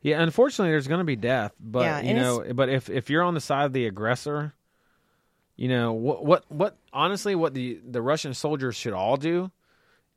[0.00, 3.24] Yeah, unfortunately, there's going to be death, but Yeah, you know, but if if you're
[3.24, 4.54] on the side of the aggressor,
[5.56, 9.50] you know what what what honestly, what the the Russian soldiers should all do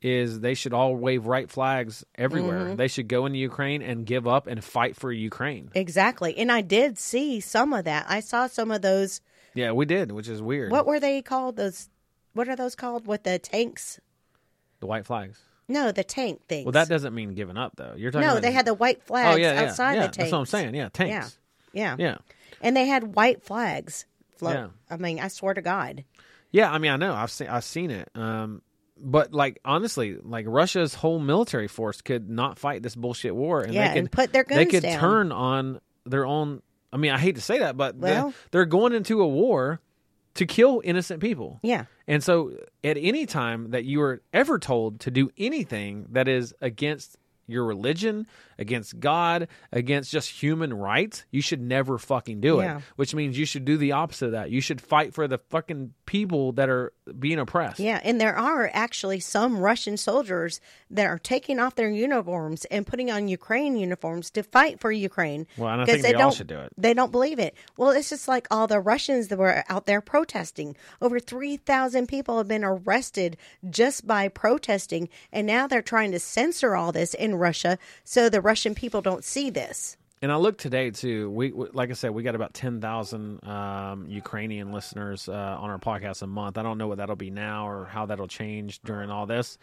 [0.02, 2.66] is they should all wave right flags everywhere.
[2.66, 2.76] Mm-hmm.
[2.76, 5.70] They should go into Ukraine and give up and fight for Ukraine.
[5.74, 6.36] Exactly.
[6.36, 8.06] And I did see some of that.
[8.08, 9.20] I saw some of those.
[9.54, 10.72] Yeah, we did, which is weird.
[10.72, 11.56] What were they called?
[11.56, 11.88] Those,
[12.32, 13.06] what are those called?
[13.06, 14.00] With the tanks?
[14.80, 15.38] the white flags.
[15.68, 16.64] No, the tank things.
[16.64, 17.94] Well, that doesn't mean giving up, though.
[17.96, 18.26] You're talking.
[18.26, 20.00] No, they had the white flags Oh yeah, yeah, outside yeah.
[20.00, 20.16] the tanks.
[20.16, 20.74] That's what I'm saying.
[20.74, 21.38] Yeah, tanks.
[21.72, 21.94] Yeah.
[21.98, 22.16] Yeah,
[22.60, 24.04] And they had white flags
[24.36, 24.54] float.
[24.54, 24.68] Yeah.
[24.90, 26.04] I mean, I swear to God.
[26.50, 26.70] yeah.
[26.70, 27.14] I mean, I know.
[27.14, 27.46] I've seen.
[27.46, 28.10] I've seen it.
[28.16, 28.60] Um,
[29.02, 33.74] but like honestly, like Russia's whole military force could not fight this bullshit war, and
[33.74, 34.56] Yeah, they could and put their guns.
[34.58, 35.00] they could down.
[35.00, 36.62] turn on their own.
[36.92, 39.80] I mean, I hate to say that, but Well- they're going into a war
[40.34, 41.58] to kill innocent people.
[41.62, 41.84] Yeah.
[42.08, 46.54] And so, at any time that you are ever told to do anything that is
[46.60, 48.26] against your religion,
[48.62, 52.78] against God, against just human rights, you should never fucking do Yeah.
[52.78, 52.82] it.
[52.96, 54.50] Which means you should do the opposite of that.
[54.50, 57.80] You should fight for the fucking people that are being oppressed.
[57.80, 60.60] Yeah, and there are actually some Russian soldiers
[60.90, 65.46] that are taking off their uniforms and putting on Ukraine uniforms to fight for Ukraine.
[65.56, 66.72] Well, I think they all don't- should do it.
[66.78, 67.54] They don't believe it.
[67.76, 70.76] Well, it's just like all the Russians that were out there protesting.
[71.00, 73.36] Over 3,000 people have been arrested
[73.68, 78.40] just by protesting, and now they're trying to censor all this in Russia so the
[78.52, 79.96] Russian people don't see this.
[80.20, 81.30] And I look today too.
[81.30, 85.32] We, we like I said, we got about ten thousand um, Ukrainian listeners uh,
[85.62, 86.58] on our podcast a month.
[86.58, 89.56] I don't know what that'll be now or how that'll change during all this.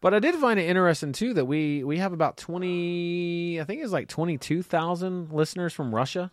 [0.00, 3.60] But I did find it interesting too that we we have about twenty.
[3.60, 6.32] I think it's like twenty two thousand listeners from Russia.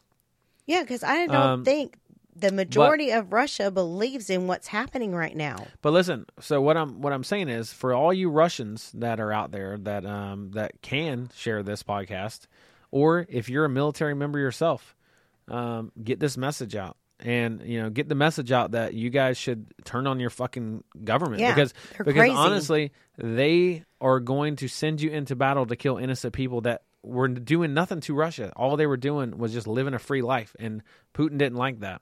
[0.65, 1.97] Yeah, because I don't Um, think
[2.35, 5.67] the majority of Russia believes in what's happening right now.
[5.81, 9.31] But listen, so what I'm what I'm saying is for all you Russians that are
[9.31, 12.47] out there that um that can share this podcast,
[12.91, 14.95] or if you're a military member yourself,
[15.47, 16.97] um, get this message out.
[17.19, 20.83] And you know, get the message out that you guys should turn on your fucking
[21.05, 22.35] government Yeah, because because crazy.
[22.35, 27.29] honestly, they are going to send you into battle to kill innocent people that were
[27.29, 28.51] doing nothing to Russia.
[28.57, 30.81] All they were doing was just living a free life, and
[31.13, 32.01] Putin didn't like that.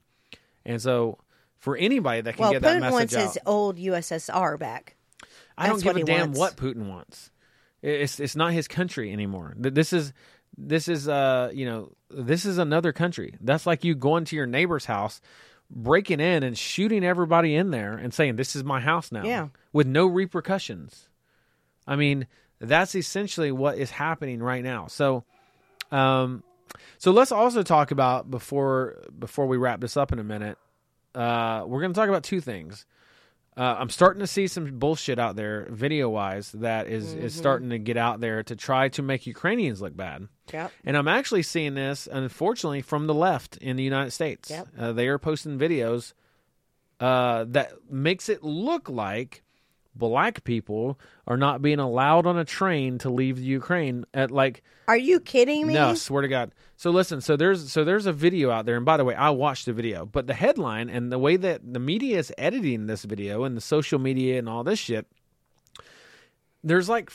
[0.66, 1.18] And so,
[1.58, 4.96] for anybody that can Well, get that Putin message wants out, his old USSR back.
[5.58, 6.40] I don't give a damn wants.
[6.40, 7.30] what Putin wants.
[7.82, 9.54] It's it's not his country anymore.
[9.58, 10.14] This is
[10.58, 13.36] this is uh you know this is another country.
[13.42, 15.22] That's like you going to your neighbor's house,
[15.70, 19.24] breaking in and shooting everybody in there and saying this is my house now.
[19.24, 19.48] Yeah.
[19.74, 21.10] with no repercussions.
[21.88, 22.28] I mean
[22.60, 24.86] that's essentially what is happening right now.
[24.88, 25.24] So,
[25.92, 26.44] um,
[26.98, 30.58] so let's also talk about before before we wrap this up in a minute.
[31.14, 32.86] Uh, we're going to talk about two things.
[33.58, 37.26] Uh, I'm starting to see some bullshit out there, video wise, that is Mm-hmm.
[37.26, 40.30] is starting to get out there to try to make Ukrainians look bad.
[40.54, 40.72] Yep.
[40.86, 44.50] And I'm actually seeing this, unfortunately, from the left in the United States.
[44.50, 44.68] Yep.
[44.78, 46.14] Uh, they are posting videos
[47.02, 49.44] uh, that makes it look like
[49.96, 54.64] black people are not being allowed on a train to leave the Ukraine at like
[54.88, 55.74] Are you kidding me?
[55.74, 56.52] no, swear to God.
[56.78, 59.30] So listen, so there's so there's a video out there, and by the way, I
[59.30, 63.04] watched the video, but the headline and the way that the media is editing this
[63.04, 65.08] video and the social media and all this shit,
[66.64, 67.12] there's like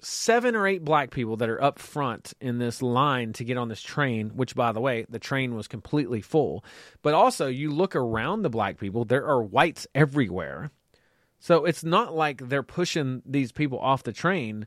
[0.00, 3.68] seven or eight black people that are up front in this line to get on
[3.68, 4.30] this train.
[4.30, 6.64] Which, by the way, the train was completely full.
[7.02, 10.70] But also, you look around the black people, there are whites everywhere.
[11.38, 14.66] So it's not like they're pushing these people off the train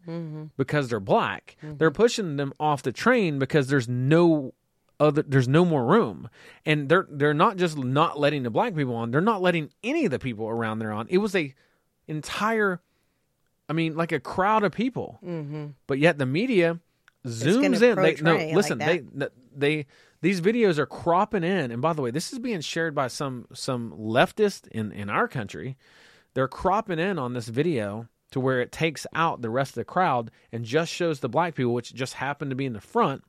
[0.58, 1.58] because they're black.
[1.62, 4.54] They're pushing them off the train because there's no
[5.00, 6.30] other there's no more room.
[6.66, 10.06] And they're they're not just not letting the black people on, they're not letting any
[10.06, 11.08] of the people around there on.
[11.10, 11.54] It was a
[12.08, 12.82] entire
[13.68, 15.20] I mean like a crowd of people.
[15.26, 15.68] Mm-hmm.
[15.88, 16.80] But yet the media
[17.26, 17.96] zooms in.
[17.96, 19.02] They, no, portray like listen, they
[19.56, 19.86] they
[20.22, 23.48] these videos are cropping in and by the way this is being shared by some
[23.54, 25.78] some leftist in in our country
[26.34, 29.84] they're cropping in on this video to where it takes out the rest of the
[29.86, 33.24] crowd and just shows the black people which just happened to be in the front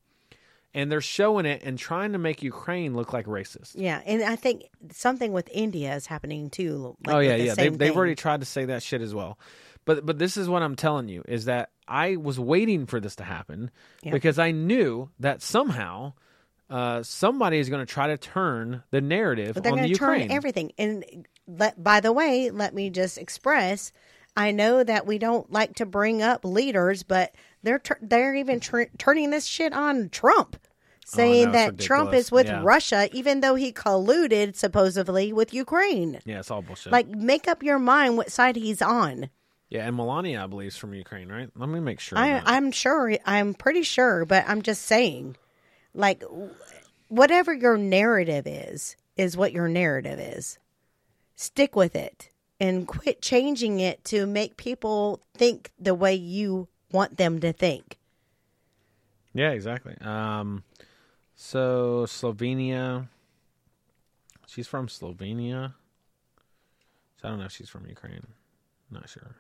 [0.74, 3.72] and they're showing it and trying to make Ukraine look like racist.
[3.74, 6.96] Yeah, and I think something with India is happening too.
[7.06, 7.54] like oh yeah, the yeah.
[7.54, 9.38] They've they've already tried to say that shit as well.
[9.84, 13.16] But but this is what I'm telling you is that I was waiting for this
[13.16, 13.70] to happen
[14.02, 14.12] Yeah.
[14.12, 16.12] because I knew that somehow
[16.68, 20.28] uh, somebody is going to try to turn the narrative But they're on the Ukraine.
[20.28, 20.70] turn everything.
[20.78, 21.04] And
[21.58, 23.92] let, by the way, let me just express.
[24.36, 28.82] I know that we don't like to bring up leaders, but they're they're even tr-
[28.98, 30.68] turning this shit on Trump, oh,
[31.04, 32.62] saying Oh, no, that Trump is with Yeah.
[32.62, 36.20] Russia, even though he colluded supposedly with Ukraine.
[36.24, 36.92] yeah, it's all bullshit.
[36.92, 39.30] Like, make up your mind what side he's on.
[39.68, 41.50] yeah, and Melania, I believe, is from Ukraine, right?
[41.56, 42.16] Let me make sure.
[42.16, 43.12] I, I'm sure.
[43.26, 45.36] I'm pretty sure, but I'm just saying,
[45.92, 46.22] like,
[47.08, 50.58] whatever your narrative is, is what your narrative is.
[51.40, 52.28] Stick with it
[52.60, 57.96] and quit changing it to make people think the way you want them to think.
[59.32, 59.96] Yeah, exactly.
[60.02, 60.64] Um,
[61.34, 63.08] so Slovenia,
[64.48, 65.72] she's from Slovenia.
[67.16, 68.26] So I don't know if she's from Ukraine.
[68.90, 69.36] Not sure.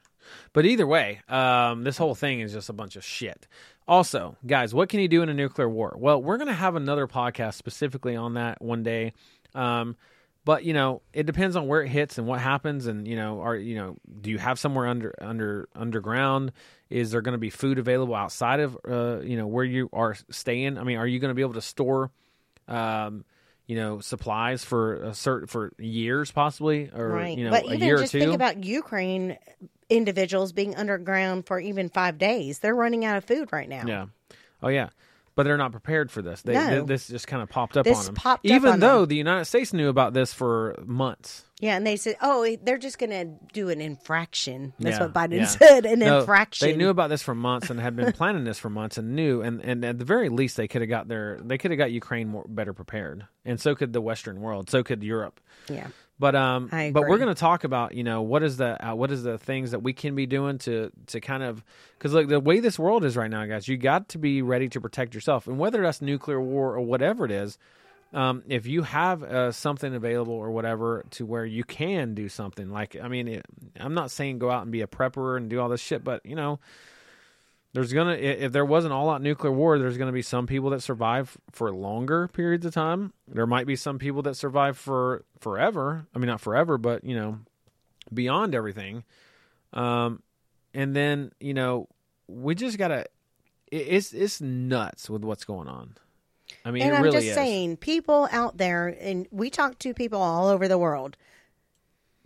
[0.54, 3.46] But either way, um, this whole thing is just a bunch of shit.
[3.86, 5.94] Also, guys, what can you do in a nuclear war?
[5.98, 9.12] Well, we're going to have another podcast specifically on that one day.
[9.54, 9.96] Um,
[10.44, 13.40] but you know, it depends on where it hits and what happens, and you know,
[13.40, 16.52] are you know, do you have somewhere under under underground?
[16.88, 20.16] Is there going to be food available outside of uh, you know where you are
[20.30, 20.78] staying?
[20.78, 22.10] I mean, are you going to be able to store,
[22.68, 23.24] um,
[23.66, 27.36] you know, supplies for a certain for years possibly, or Right.
[27.36, 28.24] you know, but a even year just or two?
[28.24, 29.36] think about Ukraine
[29.88, 32.60] individuals being underground for even five days.
[32.60, 33.84] They're running out of food right now.
[33.86, 34.06] Yeah.
[34.62, 34.88] Oh yeah.
[35.40, 36.42] But they're not prepared for this.
[36.42, 36.68] They, No.
[36.70, 38.14] th- this just kind of popped up This on them.
[38.14, 39.08] popped up Even though them.
[39.08, 41.44] the United States knew about this for months.
[41.60, 43.24] Yeah, and they said, "Oh, they're just going to
[43.54, 45.44] do an infraction." That's Yeah, what Biden yeah.
[45.46, 46.68] said, an No, infraction.
[46.68, 49.40] They knew about this for months and had been planning this for months and knew
[49.40, 51.90] and, and at the very least they could have got their they could have got
[51.90, 53.26] Ukraine more better prepared.
[53.46, 54.68] And so could the Western world.
[54.68, 55.40] So could Europe.
[55.68, 55.88] yeah,
[56.20, 59.10] But um, but we're going to talk about you know what is the uh, what
[59.10, 61.64] is the things that we can be doing to to kind of
[61.98, 64.68] because look the way this world is right now, guys, you got to be ready
[64.68, 67.56] to protect yourself, and whether that's nuclear war or whatever it is,
[68.12, 72.68] um, if you have uh, something available or whatever to where you can do something
[72.68, 73.46] like I mean, it,
[73.78, 76.24] I'm not saying go out and be a prepper and do all this shit, but
[76.26, 76.60] you know.
[77.72, 80.82] There's gonna if there was an all-out nuclear war, there's gonna be some people that
[80.82, 83.12] survive for longer periods of time.
[83.28, 86.06] There might be some people that survive for forever.
[86.14, 87.38] I mean, not forever, but you know,
[88.12, 89.04] beyond everything.
[89.72, 90.20] Um,
[90.74, 91.88] and then you know,
[92.26, 93.06] we just gotta.
[93.70, 95.96] It, it's it's nuts with what's going on.
[96.64, 97.34] I mean, and it I'm really just is.
[97.34, 101.16] saying, people out there, and we talk to people all over the world.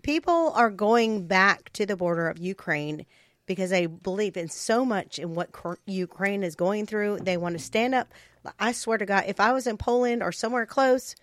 [0.03, 3.05] People are going back to the border of Ukraine
[3.47, 5.51] because they believe in so much in what
[5.86, 7.18] Ukraine is going through.
[7.20, 8.12] They want to stand up.
[8.59, 11.14] I swear to God, if I was in Poland or somewhere close,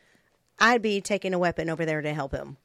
[0.60, 2.58] I'd be taking a weapon over there to help him.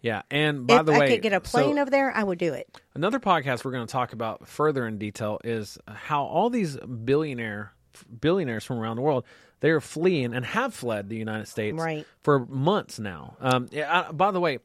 [0.00, 2.22] Yeah, and by if the way, I could get a so- plane over there, I
[2.22, 2.80] would do it.
[2.94, 7.72] Another podcast we're going to talk about further in detail is how all these billionaire
[8.20, 9.24] billionaires from around the world
[9.60, 12.06] they are fleeing and have fled the United States Right.
[12.22, 13.36] for months now.
[13.40, 14.58] Um, yeah, I, by the way,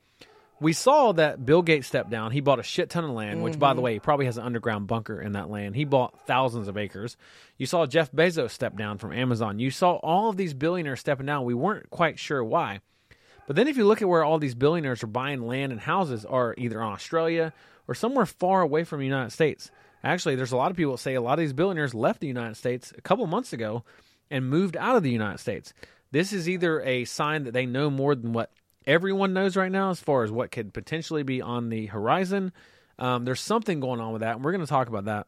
[0.62, 2.32] we saw that Bill Gates stepped down.
[2.32, 3.59] He bought a shit ton of land, which, Mm-hmm.
[3.59, 5.76] by the way, he probably has an underground bunker in that land.
[5.76, 7.18] He bought thousands of acres.
[7.57, 9.59] You saw Jeff Bezos step down from Amazon.
[9.59, 11.45] You saw all of these billionaires stepping down.
[11.45, 12.80] We weren't quite sure why.
[13.47, 16.26] But then if you look at where all these billionaires are buying land and houses
[16.26, 17.53] are either in Australia
[17.88, 19.72] or somewhere far away from the United States.
[20.03, 22.28] Actually, there's a lot of people that say a lot of these billionaires left the
[22.28, 23.84] United States a couple months ago
[24.30, 25.74] and moved out of the United States.
[26.12, 28.51] This is either a sign that they know more than what
[28.86, 32.51] everyone knows right now as far as what could potentially be on the horizon.
[32.99, 35.27] Um, there's something going on with that, and we're going to talk about that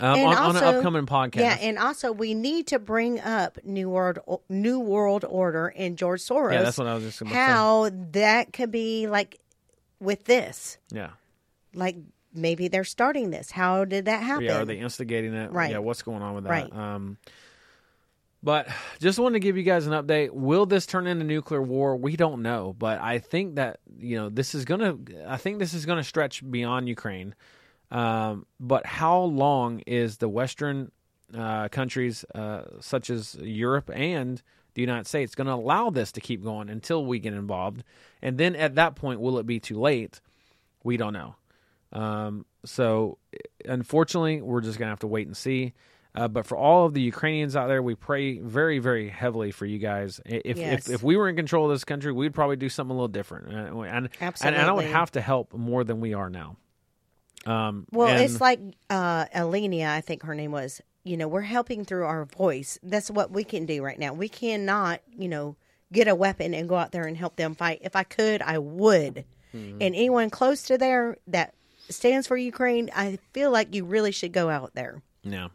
[0.00, 1.36] um, on, on an upcoming podcast.
[1.36, 4.18] Yeah, and also we need to bring up New World
[4.48, 6.52] New World Order and George Soros.
[6.52, 7.36] Yeah, that's what I was just gonna say.
[7.36, 9.38] how that could be like
[10.00, 10.78] with this.
[10.90, 11.10] yeah.
[11.74, 11.96] Like
[12.32, 13.50] maybe they're starting this.
[13.50, 14.44] How did that happen?
[14.44, 15.52] Yeah, are they instigating it?
[15.52, 15.70] Right.
[15.70, 16.50] Yeah, what's going on with that?
[16.50, 16.72] Right.
[16.72, 17.18] Um,
[18.46, 18.68] but
[19.00, 20.30] just wanted to give you guys an update.
[20.30, 21.96] Will this turn into nuclear war?
[21.96, 24.96] We don't know, but I think that you know this is gonna.
[25.26, 27.34] I think this is gonna stretch beyond Ukraine.
[27.90, 30.92] Um, but how long is the Western
[31.36, 34.40] uh, countries, uh, such as Europe and
[34.74, 37.82] the United States, going to allow this to keep going until we get involved?
[38.22, 40.20] And then at that point, will it be too late?
[40.84, 41.34] We don't know.
[41.92, 43.18] Um, so,
[43.64, 45.74] unfortunately, we're just going to have to wait and see.
[46.16, 49.66] Uh, but for all of the Ukrainians out there, we pray very, very heavily for
[49.66, 50.20] you guys.
[50.24, 50.88] If, Yes.
[50.88, 53.08] if if we were in control of this country, we'd probably do something a little
[53.08, 56.56] different, uh, and and, and I would have to help more than we are now.
[57.44, 58.60] Um, Well, and- it's like
[58.90, 60.80] uh Alenia, I think her name was.
[61.04, 62.80] you know, we're helping through our voice.
[62.82, 64.12] That's what we can do right now.
[64.12, 65.54] We cannot, you know,
[65.92, 67.78] get a weapon and go out there and help them fight.
[67.82, 69.24] If I could, I would.
[69.52, 71.54] And anyone close to there that
[71.88, 75.00] stands for Ukraine, I feel like you really should go out there.
[75.22, 75.48] Yeah.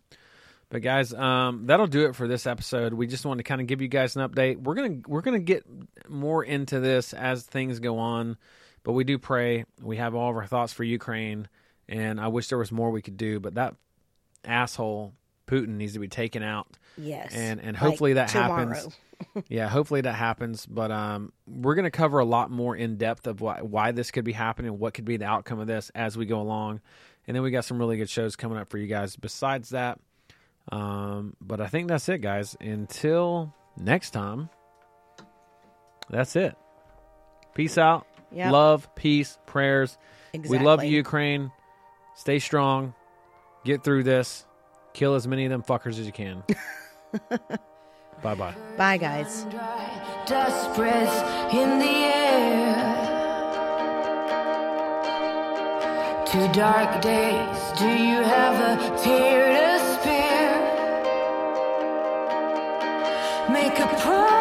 [0.72, 2.94] But guys, um, that'll do it for this episode.
[2.94, 4.58] We just wanted to kind of give you guys an update.
[4.64, 5.66] We're gonna we're gonna get
[6.10, 8.38] more into this as things go on,
[8.84, 9.66] but we do pray.
[9.82, 11.48] We have all of our thoughts for Ukraine,
[11.90, 13.40] and I wish there was more we could do.
[13.40, 13.76] But that
[14.46, 15.14] asshole
[15.48, 16.68] Putin needs to be taken out,
[16.98, 17.34] Yes.
[17.34, 18.68] and and Like hopefully that tomorrow.
[18.74, 18.98] happens.
[19.50, 20.66] yeah, hopefully that happens.
[20.66, 24.10] But um, we're going to cover a lot more in depth of why, why this
[24.10, 26.82] could be happening, what could be the outcome of this as we go along,
[27.28, 29.16] and then we got some really good shows coming up for you guys.
[29.16, 30.00] Besides that,
[30.70, 32.56] um, but I think that's it, guys.
[32.60, 34.50] Until next time,
[36.10, 36.56] that's it.
[37.54, 38.06] Peace out.
[38.32, 38.52] Yep.
[38.52, 39.98] Love, peace, prayers.
[40.34, 41.52] We love you, Ukraine.
[42.16, 42.94] Stay strong.
[43.66, 44.46] Get through this.
[44.94, 46.44] Kill as many of them fuckers as you can.
[48.24, 48.56] bye bye.
[48.78, 49.46] Bye, guys.
[49.50, 53.12] dry dust spreads in the air.
[56.26, 59.91] Two dark days, do you have a tear to
[63.52, 64.41] Make a promise,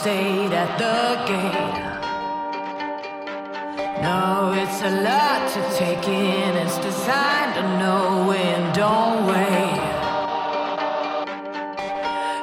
[0.00, 1.90] state at the gate.
[4.00, 6.56] No, it's a lot to take in.
[6.56, 9.82] It's designed to know when, don't wait.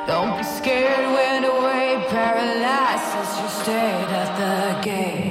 [0.05, 5.26] Don't be scared when the weight paralyzes you state at the gate.